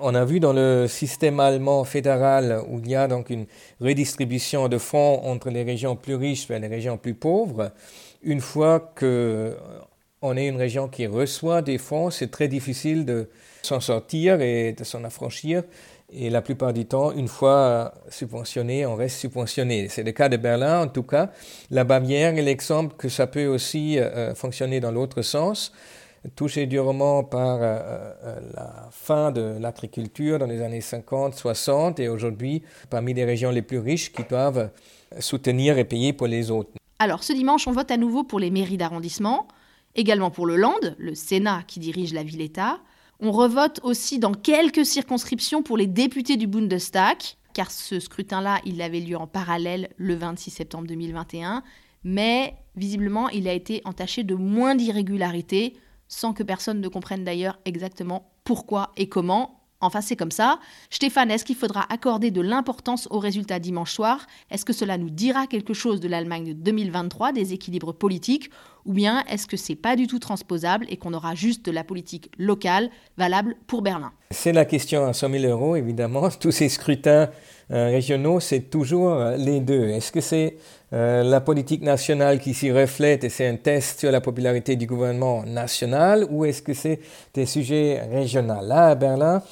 on 0.00 0.14
a 0.14 0.24
vu 0.24 0.40
dans 0.40 0.54
le 0.54 0.86
système 0.88 1.40
allemand 1.40 1.84
fédéral 1.84 2.62
où 2.70 2.78
il 2.78 2.88
y 2.88 2.94
a 2.94 3.06
donc 3.06 3.28
une 3.28 3.44
redistribution 3.82 4.66
de 4.68 4.78
fonds 4.78 5.20
entre 5.24 5.50
les 5.50 5.62
régions 5.62 5.94
plus 5.94 6.14
riches 6.14 6.50
et 6.50 6.58
les 6.58 6.68
régions 6.68 6.96
plus 6.96 7.12
pauvres. 7.12 7.70
Une 8.22 8.40
fois 8.40 8.80
que 8.94 9.54
on 10.22 10.38
est 10.38 10.48
une 10.48 10.56
région 10.56 10.88
qui 10.88 11.06
reçoit 11.06 11.60
des 11.60 11.76
fonds, 11.76 12.10
c'est 12.10 12.30
très 12.30 12.48
difficile 12.48 13.04
de 13.04 13.28
s'en 13.68 13.80
sortir 13.80 14.40
et 14.40 14.72
de 14.72 14.84
s'en 14.84 15.04
affranchir. 15.04 15.62
Et 16.10 16.30
la 16.30 16.40
plupart 16.40 16.72
du 16.72 16.86
temps, 16.86 17.12
une 17.12 17.28
fois 17.28 17.92
subventionné, 18.08 18.86
on 18.86 18.96
reste 18.96 19.18
subventionné. 19.18 19.88
C'est 19.90 20.02
le 20.02 20.12
cas 20.12 20.30
de 20.30 20.38
Berlin, 20.38 20.82
en 20.84 20.88
tout 20.88 21.02
cas. 21.02 21.30
La 21.70 21.84
Bavière 21.84 22.36
est 22.38 22.42
l'exemple 22.42 22.96
que 22.96 23.10
ça 23.10 23.26
peut 23.26 23.46
aussi 23.46 23.98
euh, 23.98 24.34
fonctionner 24.34 24.80
dans 24.80 24.90
l'autre 24.90 25.20
sens. 25.20 25.72
Touché 26.34 26.66
durement 26.66 27.22
par 27.24 27.58
euh, 27.62 27.78
euh, 28.24 28.40
la 28.54 28.88
fin 28.90 29.30
de 29.30 29.56
l'agriculture 29.60 30.38
dans 30.38 30.46
les 30.46 30.62
années 30.62 30.80
50, 30.80 31.34
60 31.34 32.00
et 32.00 32.08
aujourd'hui 32.08 32.62
parmi 32.90 33.14
les 33.14 33.24
régions 33.24 33.50
les 33.50 33.62
plus 33.62 33.78
riches 33.78 34.10
qui 34.12 34.24
doivent 34.24 34.70
soutenir 35.20 35.78
et 35.78 35.84
payer 35.84 36.12
pour 36.12 36.26
les 36.26 36.50
autres. 36.50 36.70
Alors 36.98 37.22
ce 37.22 37.32
dimanche, 37.32 37.68
on 37.68 37.72
vote 37.72 37.90
à 37.90 37.96
nouveau 37.96 38.24
pour 38.24 38.40
les 38.40 38.50
mairies 38.50 38.76
d'arrondissement, 38.76 39.46
également 39.94 40.30
pour 40.30 40.46
le 40.46 40.56
Land, 40.56 40.80
le 40.98 41.14
Sénat 41.14 41.62
qui 41.68 41.78
dirige 41.78 42.12
la 42.12 42.24
ville-État. 42.24 42.80
On 43.20 43.32
revote 43.32 43.80
aussi 43.82 44.20
dans 44.20 44.32
quelques 44.32 44.86
circonscriptions 44.86 45.64
pour 45.64 45.76
les 45.76 45.88
députés 45.88 46.36
du 46.36 46.46
Bundestag, 46.46 47.16
car 47.52 47.72
ce 47.72 47.98
scrutin-là, 47.98 48.60
il 48.64 48.80
avait 48.80 49.00
lieu 49.00 49.16
en 49.16 49.26
parallèle 49.26 49.88
le 49.96 50.14
26 50.14 50.50
septembre 50.50 50.86
2021, 50.86 51.64
mais 52.04 52.54
visiblement, 52.76 53.28
il 53.30 53.48
a 53.48 53.52
été 53.52 53.82
entaché 53.84 54.22
de 54.22 54.36
moins 54.36 54.76
d'irrégularités, 54.76 55.76
sans 56.06 56.32
que 56.32 56.44
personne 56.44 56.80
ne 56.80 56.86
comprenne 56.86 57.24
d'ailleurs 57.24 57.58
exactement 57.64 58.30
pourquoi 58.44 58.92
et 58.96 59.08
comment. 59.08 59.64
Enfin, 59.80 60.00
c'est 60.00 60.16
comme 60.16 60.30
ça. 60.30 60.60
Stéphane, 60.88 61.32
est-ce 61.32 61.44
qu'il 61.44 61.56
faudra 61.56 61.86
accorder 61.92 62.30
de 62.30 62.40
l'importance 62.40 63.08
aux 63.10 63.18
résultats 63.18 63.58
dimanche 63.58 63.92
soir? 63.92 64.26
Est-ce 64.50 64.64
que 64.64 64.72
cela 64.72 64.96
nous 64.96 65.10
dira 65.10 65.48
quelque 65.48 65.74
chose 65.74 65.98
de 65.98 66.08
l'Allemagne 66.08 66.46
de 66.46 66.52
2023, 66.52 67.32
des 67.32 67.52
équilibres 67.52 67.94
politiques? 67.94 68.50
Ou 68.88 68.94
bien 68.94 69.22
est-ce 69.30 69.46
que 69.46 69.58
c'est 69.58 69.76
pas 69.76 69.96
du 69.96 70.06
tout 70.06 70.18
transposable 70.18 70.86
et 70.88 70.96
qu'on 70.96 71.12
aura 71.12 71.34
juste 71.34 71.66
de 71.66 71.70
la 71.70 71.84
politique 71.84 72.32
locale 72.38 72.88
valable 73.18 73.54
pour 73.66 73.82
Berlin? 73.82 74.12
C'est 74.30 74.52
la 74.52 74.64
question 74.64 75.04
à 75.04 75.12
100 75.12 75.30
000 75.30 75.44
euros, 75.44 75.76
évidemment. 75.76 76.30
Tous 76.40 76.52
ces 76.52 76.70
scrutins 76.70 77.28
euh, 77.70 77.88
régionaux, 77.88 78.40
c'est 78.40 78.70
toujours 78.70 79.12
euh, 79.12 79.36
les 79.36 79.60
deux. 79.60 79.90
Est-ce 79.90 80.10
que 80.10 80.22
c'est 80.22 80.56
euh, 80.94 81.22
la 81.22 81.42
politique 81.42 81.82
nationale 81.82 82.40
qui 82.40 82.54
s'y 82.54 82.72
reflète 82.72 83.24
et 83.24 83.28
c'est 83.28 83.46
un 83.46 83.56
test 83.56 84.00
sur 84.00 84.10
la 84.10 84.22
popularité 84.22 84.74
du 84.74 84.86
gouvernement 84.86 85.44
national 85.44 86.26
ou 86.30 86.46
est-ce 86.46 86.62
que 86.62 86.72
c'est 86.72 87.00
des 87.34 87.44
sujets 87.44 88.00
régionaux? 88.10 88.62
Là, 88.62 88.86
à 88.86 88.94
Berlin, 88.94 89.42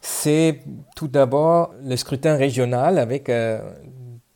c'est 0.00 0.60
tout 0.96 1.08
d'abord 1.08 1.74
le 1.84 1.94
scrutin 1.96 2.36
régional 2.36 2.98
avec 2.98 3.30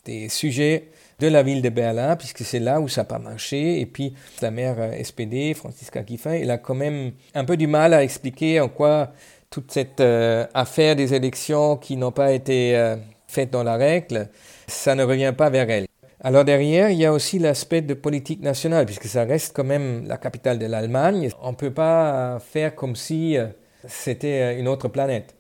des 0.05 0.29
sujets 0.29 0.92
de 1.23 1.29
la 1.29 1.43
ville 1.43 1.63
de 1.63 1.69
Berlin, 1.69 2.17
puisque 2.17 2.45
c'est 2.45 2.59
là 2.59 2.81
où 2.81 2.89
ça 2.89 3.03
n'a 3.03 3.05
pas 3.07 3.19
marché. 3.19 3.81
Et 3.81 3.87
puis 3.87 4.15
la 4.41 4.51
maire 4.51 4.77
euh, 4.79 5.03
SPD, 5.03 5.55
Franziska 5.55 6.03
Kiffin, 6.03 6.33
elle 6.33 6.51
a 6.51 6.59
quand 6.59 6.75
même 6.75 7.13
un 7.35 7.45
peu 7.45 7.57
du 7.57 7.67
mal 7.67 7.95
à 7.95 8.03
expliquer 8.03 8.61
en 8.61 8.69
quoi 8.69 9.13
toute 9.51 9.71
cette 9.71 10.01
affaire 10.01 10.97
des 10.97 11.13
élections 11.13 11.77
qui 11.77 11.99
n'ont 11.99 12.11
pas 12.11 12.33
été 12.33 12.97
faites 13.27 13.51
dans 13.51 13.63
la 13.63 13.77
règle, 13.77 14.31
ça 14.67 14.95
ne 14.95 15.05
revient 15.05 15.35
pas 15.37 15.51
vers 15.51 15.69
elle. 15.69 15.87
Alors 16.25 16.45
derrière, 16.45 16.91
il 16.91 16.99
y 16.99 17.05
a 17.05 17.13
aussi 17.13 17.41
l'aspect 17.41 17.83
de 17.83 17.95
politique 17.95 18.43
nationale, 18.43 18.87
puisque 18.87 19.07
ça 19.07 19.25
reste 19.25 19.57
quand 19.57 19.65
même 19.65 20.07
la 20.07 20.17
capitale 20.19 20.59
de 20.59 20.67
l'Allemagne. 20.67 21.31
On 21.43 21.51
ne 21.51 21.57
peut 21.57 21.73
pas 21.73 22.39
faire 22.39 22.77
comme 22.77 22.95
si 22.95 23.37
euh, 23.37 23.49
c'était 23.89 24.41
euh, 24.41 24.59
une 24.61 24.69
autre 24.69 24.87
planète. 24.87 25.35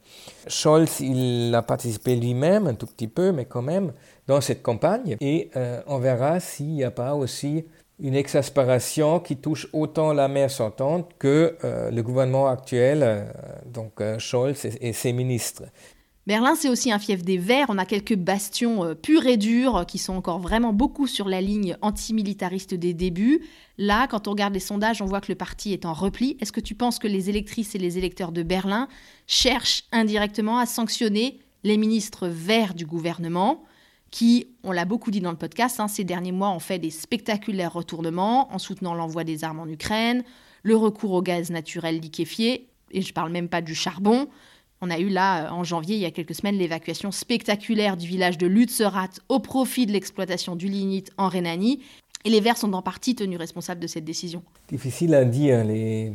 Scholz, 0.49 0.99
il 0.99 1.55
a 1.55 1.63
participé 1.63 2.17
lui-même 2.17 2.67
un 2.67 2.75
tout 2.75 2.87
petit 2.87 3.07
peu, 3.07 3.31
mais 3.31 3.45
quand 3.45 3.63
même, 3.63 3.93
dans 4.27 4.41
cette 4.41 4.63
campagne. 4.63 5.17
Et 5.21 5.51
euh, 5.57 5.81
on 5.87 5.99
verra 5.99 6.41
s'il 6.41 6.73
n'y 6.73 6.85
a 6.85 6.91
pas 6.91 7.15
aussi 7.15 7.65
une 8.01 8.15
exaspération 8.15 9.21
qui 9.21 9.37
touche 9.37 9.69
autant 9.73 10.13
la 10.13 10.29
maire 10.29 10.51
sortante 10.51 11.13
que 11.19 11.57
le 11.63 12.01
gouvernement 12.01 12.49
actuel, 12.49 13.29
donc 13.67 14.03
Scholz 14.19 14.67
et 14.81 14.93
ses 14.93 15.13
ministres. 15.13 15.63
Berlin, 16.25 16.55
c'est 16.55 16.69
aussi 16.69 16.93
un 16.93 17.01
fief 17.01 17.25
des 17.25 17.37
Verts. 17.37 17.67
On 17.69 17.79
a 17.79 17.85
quelques 17.85 18.15
bastions 18.15 18.85
euh, 18.85 18.95
purs 18.95 19.27
et 19.27 19.37
durs 19.37 19.79
euh, 19.79 19.85
qui 19.85 19.99
sont 19.99 20.13
encore 20.13 20.39
vraiment 20.39 20.73
beaucoup 20.73 21.09
sur 21.09 21.29
la 21.29 21.41
ligne 21.41 21.77
antimilitariste 21.83 22.75
des 22.75 22.95
débuts. 22.95 23.43
Là, 23.77 24.07
quand 24.07 24.29
on 24.29 24.31
regarde 24.31 24.55
les 24.55 24.61
sondages, 24.61 25.03
on 25.03 25.07
voit 25.07 25.21
que 25.21 25.33
le 25.33 25.35
parti 25.35 25.73
est 25.73 25.85
en 25.85 25.93
repli. 25.93 26.37
Est-ce 26.41 26.53
que 26.53 26.61
tu 26.61 26.77
penses 26.77 27.01
que 27.01 27.09
les 27.09 27.29
électrices 27.29 27.75
et 27.75 27.79
les 27.79 27.99
électeurs 27.99 28.31
de 28.31 28.45
Berlin 28.45 28.87
cherchent 29.27 29.83
indirectement 29.91 30.59
à 30.59 30.67
sanctionner 30.67 31.41
les 31.65 31.77
ministres 31.77 32.29
verts 32.29 32.75
du 32.75 32.87
gouvernement, 32.87 33.65
qui, 34.13 34.47
on 34.63 34.71
l'a 34.71 34.85
beaucoup 34.85 35.11
dit 35.11 35.21
dans 35.21 35.33
le 35.33 35.39
podcast, 35.39 35.81
hein, 35.81 35.89
ces 35.89 36.05
derniers 36.05 36.33
mois 36.33 36.51
ont 36.51 36.61
fait 36.61 36.79
des 36.79 36.91
spectaculaires 36.91 37.73
retournements 37.73 38.55
en 38.55 38.59
soutenant 38.59 38.95
l'envoi 38.95 39.25
des 39.25 39.43
armes 39.43 39.59
en 39.59 39.67
Ukraine, 39.67 40.23
le 40.63 40.77
recours 40.77 41.13
au 41.13 41.23
gaz 41.23 41.51
naturel 41.51 41.99
liquéfié, 41.99 42.69
et 42.93 43.01
je 43.01 43.09
ne 43.09 43.13
parle 43.15 43.33
même 43.33 43.49
pas 43.49 43.63
du 43.63 43.75
charbon. 43.75 44.29
On 44.83 44.91
a 44.91 44.99
eu 44.99 45.09
là, 45.09 45.53
en 45.53 45.65
janvier, 45.65 45.97
il 45.97 46.03
y 46.03 46.05
a 46.05 46.11
quelques 46.11 46.35
semaines, 46.35 46.59
l'évacuation 46.59 47.11
spectaculaire 47.11 47.97
du 47.97 48.07
village 48.07 48.37
de 48.37 48.47
Lutzerat 48.47 49.09
au 49.29 49.41
profit 49.41 49.87
de 49.87 49.93
l'exploitation 49.93 50.57
du 50.57 50.69
lignite 50.69 51.11
en 51.17 51.29
Rhénanie. 51.29 51.81
Et 52.25 52.31
les 52.31 52.41
Verts 52.41 52.59
sont 52.59 52.73
en 52.75 52.83
partie 52.83 53.15
tenus 53.15 53.39
responsables 53.39 53.81
de 53.81 53.87
cette 53.87 54.05
décision. 54.05 54.43
Difficile 54.69 55.15
à 55.15 55.25
dire. 55.25 55.65
Les 55.65 56.13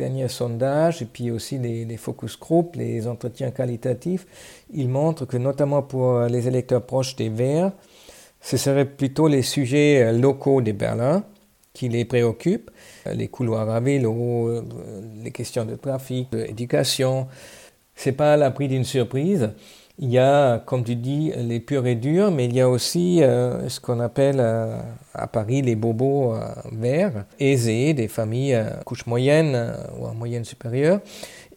derniers 0.00 0.28
sondages 0.28 1.02
et 1.02 1.04
puis 1.04 1.30
aussi 1.30 1.58
les, 1.58 1.96
focus 1.96 2.38
group, 2.38 2.74
les 2.76 3.06
entretiens 3.06 3.50
qualitatifs, 3.50 4.26
ils 4.72 4.88
montrent 4.88 5.26
que 5.26 5.36
notamment 5.36 5.82
pour 5.82 6.22
les 6.22 6.48
électeurs 6.48 6.84
proches 6.84 7.14
des 7.16 7.28
Verts, 7.28 7.72
ce 8.40 8.56
seraient 8.56 8.86
plutôt 8.86 9.28
les 9.28 9.42
sujets 9.42 10.12
locaux 10.12 10.62
des 10.62 10.72
Berlin 10.72 11.22
qui 11.72 11.88
les 11.88 12.04
préoccupent, 12.04 12.70
les 13.06 13.28
couloirs 13.28 13.70
à 13.70 13.80
vélo, 13.80 14.62
les 15.22 15.30
questions 15.30 15.64
de 15.64 15.76
trafic, 15.76 16.30
d'éducation. 16.30 17.28
C'est 17.94 18.12
pas 18.12 18.32
à 18.32 18.36
l'abri 18.36 18.66
d'une 18.66 18.84
surprise. 18.84 19.50
Il 20.02 20.08
y 20.08 20.18
a, 20.18 20.58
comme 20.60 20.82
tu 20.82 20.96
dis, 20.96 21.30
les 21.36 21.60
purs 21.60 21.86
et 21.86 21.94
durs, 21.94 22.30
mais 22.30 22.46
il 22.46 22.54
y 22.54 22.60
a 22.62 22.70
aussi 22.70 23.22
euh, 23.22 23.68
ce 23.68 23.80
qu'on 23.80 24.00
appelle 24.00 24.38
euh, 24.40 24.80
à 25.12 25.26
Paris 25.26 25.60
les 25.60 25.76
bobos 25.76 26.32
euh, 26.32 26.48
verts, 26.72 27.26
aisés, 27.38 27.92
des 27.92 28.08
familles 28.08 28.58
couche 28.86 29.04
moyenne 29.04 29.76
ou 29.98 30.06
en 30.06 30.14
moyenne 30.14 30.46
supérieure, 30.46 31.00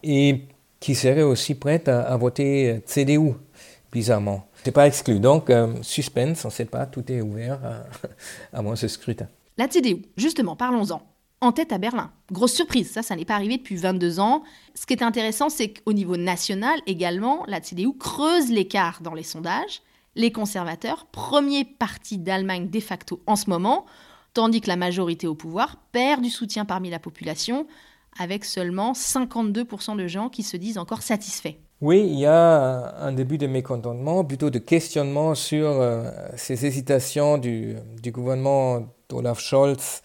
et 0.03 0.41
qui 0.82 0.93
seraient 0.93 1.23
aussi 1.23 1.56
prêtes 1.56 1.88
à, 1.88 2.17
voter 2.17 2.82
CDU, 2.86 3.32
bizarrement. 3.93 4.45
C'est 4.65 4.73
pas 4.73 4.88
exclu. 4.88 5.21
Donc, 5.21 5.49
suspense, 5.82 6.43
on 6.43 6.49
ne 6.49 6.53
sait 6.53 6.65
pas, 6.65 6.86
tout 6.86 7.10
est 7.10 7.21
ouvert 7.21 7.60
avant 8.51 8.75
ce 8.75 8.89
scrutin. 8.89 9.29
La 9.58 9.69
CDU, 9.69 10.01
justement, 10.17 10.58
parlons-en 10.58 11.01
en 11.43 11.51
tête 11.51 11.73
à 11.73 11.77
Berlin. 11.77 12.12
Grosse 12.32 12.53
surprise, 12.53 12.91
ça, 12.91 13.03
ça 13.03 13.15
n'est 13.15 13.25
pas 13.25 13.36
arrivé 13.36 13.58
depuis 13.58 13.75
22 13.75 14.19
ans. 14.19 14.43
Ce 14.75 14.86
qui 14.86 14.93
est 14.93 15.03
intéressant, 15.03 15.49
c'est 15.49 15.73
qu'au 15.73 15.93
niveau 15.93 16.17
national 16.17 16.79
également, 16.88 17.43
la 17.47 17.60
CDU 17.60 17.97
creuse 17.97 18.49
l'écart 18.49 19.01
dans 19.01 19.13
les 19.13 19.23
sondages. 19.23 19.82
Les 20.15 20.32
conservateurs, 20.32 21.08
premier 21.08 21.65
parti 21.65 22.17
d'Allemagne 22.17 22.69
de 22.69 22.79
facto 22.79 23.21
en 23.27 23.36
ce 23.36 23.49
moment, 23.49 23.86
tandis 24.34 24.62
que 24.62 24.67
la 24.67 24.75
majorité 24.75 25.27
au 25.27 25.36
pouvoir 25.36 25.77
perd 25.91 26.21
du 26.21 26.29
soutien 26.29 26.65
parmi 26.65 26.89
la 26.89 26.99
population, 26.99 27.67
avec 28.19 28.45
seulement 28.45 28.93
52% 28.93 29.97
de 29.97 30.08
gens 30.08 30.29
qui 30.29 30.43
se 30.43 30.56
disent 30.56 30.77
encore 30.77 31.01
satisfaits. 31.01 31.56
Oui, 31.82 32.08
il 32.08 32.19
y 32.19 32.25
a 32.25 32.95
un 33.01 33.12
début 33.12 33.38
de 33.38 33.47
mécontentement, 33.47 34.23
plutôt 34.23 34.49
de 34.49 34.60
questionnement 34.60 35.36
sur 35.36 35.67
euh, 35.67 36.10
ces 36.38 36.65
hésitations 36.65 37.38
du, 37.38 37.75
du 38.01 38.12
gouvernement 38.12 38.88
d'Olaf 39.10 39.39
Scholz 39.39 40.01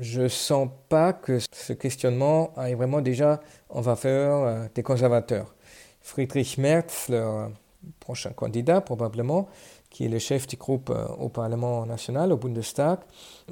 je 0.00 0.28
sens 0.28 0.68
pas 0.88 1.12
que 1.12 1.38
ce 1.52 1.72
questionnement 1.72 2.52
aille 2.56 2.74
vraiment 2.74 3.00
déjà 3.00 3.40
en 3.68 3.82
faveur 3.82 4.44
euh, 4.44 4.66
des 4.74 4.82
conservateurs. 4.82 5.54
Friedrich 6.02 6.58
Merz, 6.58 7.08
leur 7.08 7.50
prochain 8.00 8.30
candidat 8.30 8.80
probablement, 8.80 9.48
qui 9.90 10.04
est 10.04 10.08
le 10.08 10.18
chef 10.18 10.46
du 10.46 10.56
groupe 10.56 10.90
euh, 10.90 11.06
au 11.18 11.28
Parlement 11.28 11.86
national, 11.86 12.32
au 12.32 12.36
Bundestag, 12.36 12.98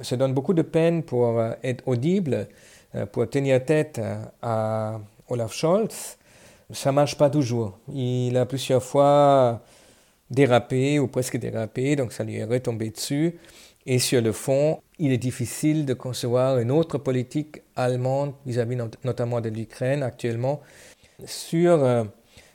se 0.00 0.14
donne 0.14 0.34
beaucoup 0.34 0.54
de 0.54 0.62
peine 0.62 1.02
pour 1.02 1.38
euh, 1.38 1.52
être 1.62 1.86
audible, 1.86 2.48
pour 3.10 3.28
tenir 3.28 3.64
tête 3.64 4.00
à 4.40 5.00
Olaf 5.28 5.52
Scholz. 5.52 6.16
Ça 6.70 6.92
marche 6.92 7.18
pas 7.18 7.28
toujours. 7.28 7.76
Il 7.92 8.36
a 8.36 8.46
plusieurs 8.46 8.84
fois 8.84 9.60
dérapé 10.30 11.00
ou 11.00 11.08
presque 11.08 11.36
dérapé, 11.36 11.96
donc 11.96 12.12
ça 12.12 12.22
lui 12.22 12.36
est 12.36 12.44
retombé 12.44 12.90
dessus. 12.90 13.36
Et 13.84 13.98
sur 13.98 14.22
le 14.22 14.30
fond, 14.30 14.80
il 14.98 15.12
est 15.12 15.18
difficile 15.18 15.84
de 15.84 15.94
concevoir 15.94 16.58
une 16.58 16.70
autre 16.70 16.98
politique 16.98 17.62
allemande 17.76 18.32
vis-à-vis 18.46 18.78
notamment 19.04 19.40
de 19.40 19.48
l'Ukraine 19.48 20.02
actuellement. 20.02 20.60
Sur 21.26 21.82
euh, 21.82 22.04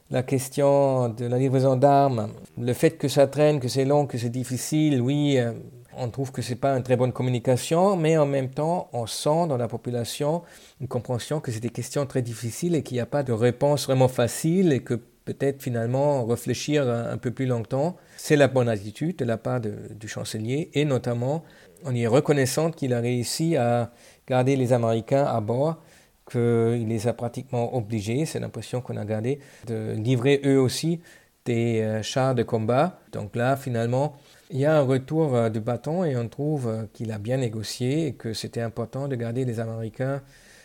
la 0.10 0.23
question 0.23 1.10
de 1.10 1.25
la 1.25 1.38
livraison 1.38 1.75
d'armes, 1.75 2.30
le 2.58 2.73
fait 2.73 2.91
que 2.91 3.08
ça 3.08 3.28
traîne, 3.28 3.60
que 3.60 3.67
c'est 3.67 3.86
long, 3.86 4.06
que 4.06 4.17
c'est 4.17 4.30
difficile, 4.30 5.02
oui, 5.02 5.38
euh, 5.38 5.52
on 5.97 6.10
trouve 6.10 6.32
que 6.32 6.41
ce 6.41 6.52
n'est 6.52 6.56
pas 6.56 6.75
une 6.75 6.84
très 6.84 6.95
bonne 6.95 7.12
communication, 7.12 7.97
mais 7.97 8.17
en 8.17 8.25
même 8.25 8.49
temps, 8.49 8.89
on 8.93 9.06
sent 9.06 9.47
dans 9.47 9.58
la 9.58 9.67
population 9.67 10.43
une 10.80 10.88
compréhension 10.88 11.41
que 11.41 11.52
c'est 11.52 11.60
des 11.60 11.69
questions 11.69 12.06
très 12.06 12.21
difficiles 12.21 12.75
et 12.75 12.84
qu'il 12.84 12.95
n'y 12.95 13.02
a 13.02 13.06
pas 13.06 13.23
de 13.23 13.34
réponse 13.34 13.86
vraiment 13.86 14.08
facile 14.08 14.71
et 14.71 14.80
que 14.80 14.99
peut-être 15.25 15.62
finalement 15.62 16.25
réfléchir 16.25 16.89
un, 16.89 17.17
peu 17.17 17.32
plus 17.32 17.45
longtemps. 17.45 17.97
C'est 18.17 18.36
la 18.36 18.47
bonne 18.47 18.67
attitude 18.67 19.17
de 19.17 19.25
la 19.25 19.38
part 19.38 19.62
du 19.62 20.08
chancelier 20.08 20.71
et 20.73 20.86
notamment 20.86 21.43
on 21.86 21.94
y 21.94 22.04
est 22.04 22.08
reconnaissant 22.08 22.72
qu'il 22.72 22.94
a 22.94 23.00
réussi 23.00 23.56
à 23.56 23.92
garder 24.28 24.56
les 24.56 24.74
Américains 24.74 25.26
à 25.26 25.42
bord, 25.42 25.78
qu'il 26.30 26.88
les 26.88 27.08
a 27.08 27.13
pratiquement 27.13 27.76
obligés, 27.76 28.26
c'est 28.26 28.39
l'impression 28.39 28.82
qu'on 28.82 28.98
a 28.98 29.06
gardé, 29.06 29.39
de 29.68 29.94
livrer 29.94 30.42
eux 30.46 30.60
aussi 30.60 31.00
des 31.46 31.82
euh, 31.82 32.04
chars 32.04 32.36
de 32.36 32.44
combat. 32.44 33.00
Donc 33.12 33.36
là, 33.36 33.58
finalement, 33.58 34.15
il 34.52 34.60
y 34.60 34.65
a 34.65 34.78
un 34.78 34.82
retour 34.82 35.36
euh, 35.36 35.50
de 35.50 35.60
bâton 35.60 36.04
et 36.04 36.15
on 36.15 36.28
trouve 36.28 36.68
euh, 36.68 36.84
qu'il 36.94 37.12
a 37.12 37.18
bien 37.18 37.38
négocié 37.38 38.08
et 38.08 38.13
que 38.13 38.34
c'était 38.34 38.62
important 38.62 39.08
de 39.08 39.15
garder 39.15 39.46
les 39.46 39.60
Américains 39.60 40.22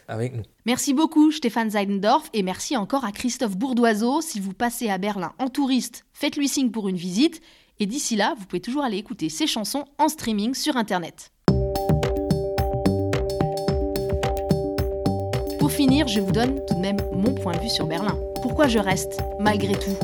avec 0.09 0.35
nous. 0.35 0.43
Merci 0.67 0.93
beaucoup 0.93 1.33
Stéphane 1.33 1.71
Seidendorf 1.71 2.29
et 2.35 2.43
merci 2.43 2.77
encore 2.77 3.05
à 3.05 3.13
Christophe 3.13 3.57
Bourdoiseau. 3.57 4.21
Si 4.21 4.41
vous 4.41 4.53
passez 4.53 4.91
à 4.91 4.99
Berlin 4.99 5.33
en 5.39 5.49
touriste, 5.49 6.05
faites-lui 6.13 6.49
signe 6.49 6.71
pour 6.71 6.89
une 6.89 6.97
visite. 6.97 7.41
Et 7.81 7.87
d'ici 7.87 8.15
là, 8.15 8.35
vous 8.39 8.47
pouvez 8.47 8.61
toujours 8.61 8.85
aller 8.85 8.99
écouter 8.99 9.29
ses 9.29 9.49
chansons 9.49 9.85
en 9.99 10.09
streaming 10.09 10.55
sur 10.55 10.77
Internet. 10.77 11.33
Pour 15.59 15.73
finir, 15.73 16.07
je 16.07 16.21
vous 16.21 16.31
donne 16.31 16.61
tout 16.67 16.75
de 16.75 16.81
même 16.81 16.99
mon 17.13 17.35
point 17.35 17.53
de 17.53 17.59
vue 17.59 17.69
sur 17.69 17.87
Berlin. 17.87 18.17
Pourquoi 18.43 18.69
je 18.69 18.79
reste, 18.79 19.21
malgré 19.41 19.73
tout? 19.73 19.97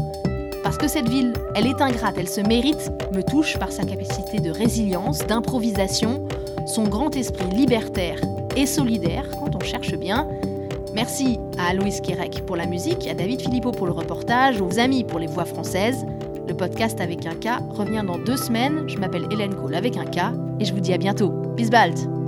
Parce 0.65 0.79
que 0.79 0.89
cette 0.89 1.09
ville, 1.09 1.33
elle 1.55 1.67
est 1.67 1.81
ingrate, 1.81 2.17
elle 2.19 2.29
se 2.29 2.41
mérite, 2.41 2.91
me 3.13 3.23
touche 3.23 3.57
par 3.57 3.71
sa 3.71 3.85
capacité 3.85 4.41
de 4.41 4.51
résilience, 4.51 5.19
d'improvisation, 5.19 6.27
son 6.67 6.85
grand 6.85 7.15
esprit 7.15 7.51
libertaire 7.51 8.21
et 8.57 8.67
solidaire 8.67 9.29
quand 9.39 9.55
on 9.55 9.61
cherche 9.61 9.95
bien. 9.95 10.27
Merci 10.93 11.39
à 11.57 11.69
Aloïs 11.69 12.01
Kerek 12.01 12.45
pour 12.47 12.57
la 12.57 12.67
musique, 12.67 13.07
à 13.07 13.15
David 13.15 13.41
Philippot 13.41 13.71
pour 13.71 13.87
le 13.87 13.93
reportage, 13.93 14.61
aux 14.61 14.81
amis 14.81 15.05
pour 15.05 15.21
les 15.21 15.29
voix 15.29 15.45
françaises. 15.45 16.05
Le 16.51 16.57
podcast 16.57 17.01
avec 17.01 17.27
un 17.27 17.35
K 17.37 17.63
revient 17.71 18.03
dans 18.05 18.19
deux 18.19 18.37
semaines. 18.37 18.89
Je 18.89 18.99
m'appelle 18.99 19.29
Hélène 19.31 19.55
Cole 19.55 19.77
avec 19.77 19.97
un 19.97 20.05
K 20.05 20.35
et 20.59 20.65
je 20.65 20.75
vous 20.75 20.81
dis 20.81 20.93
à 20.93 20.99
bientôt. 20.99 21.31
Bis 21.57 21.71
bald! 21.71 22.20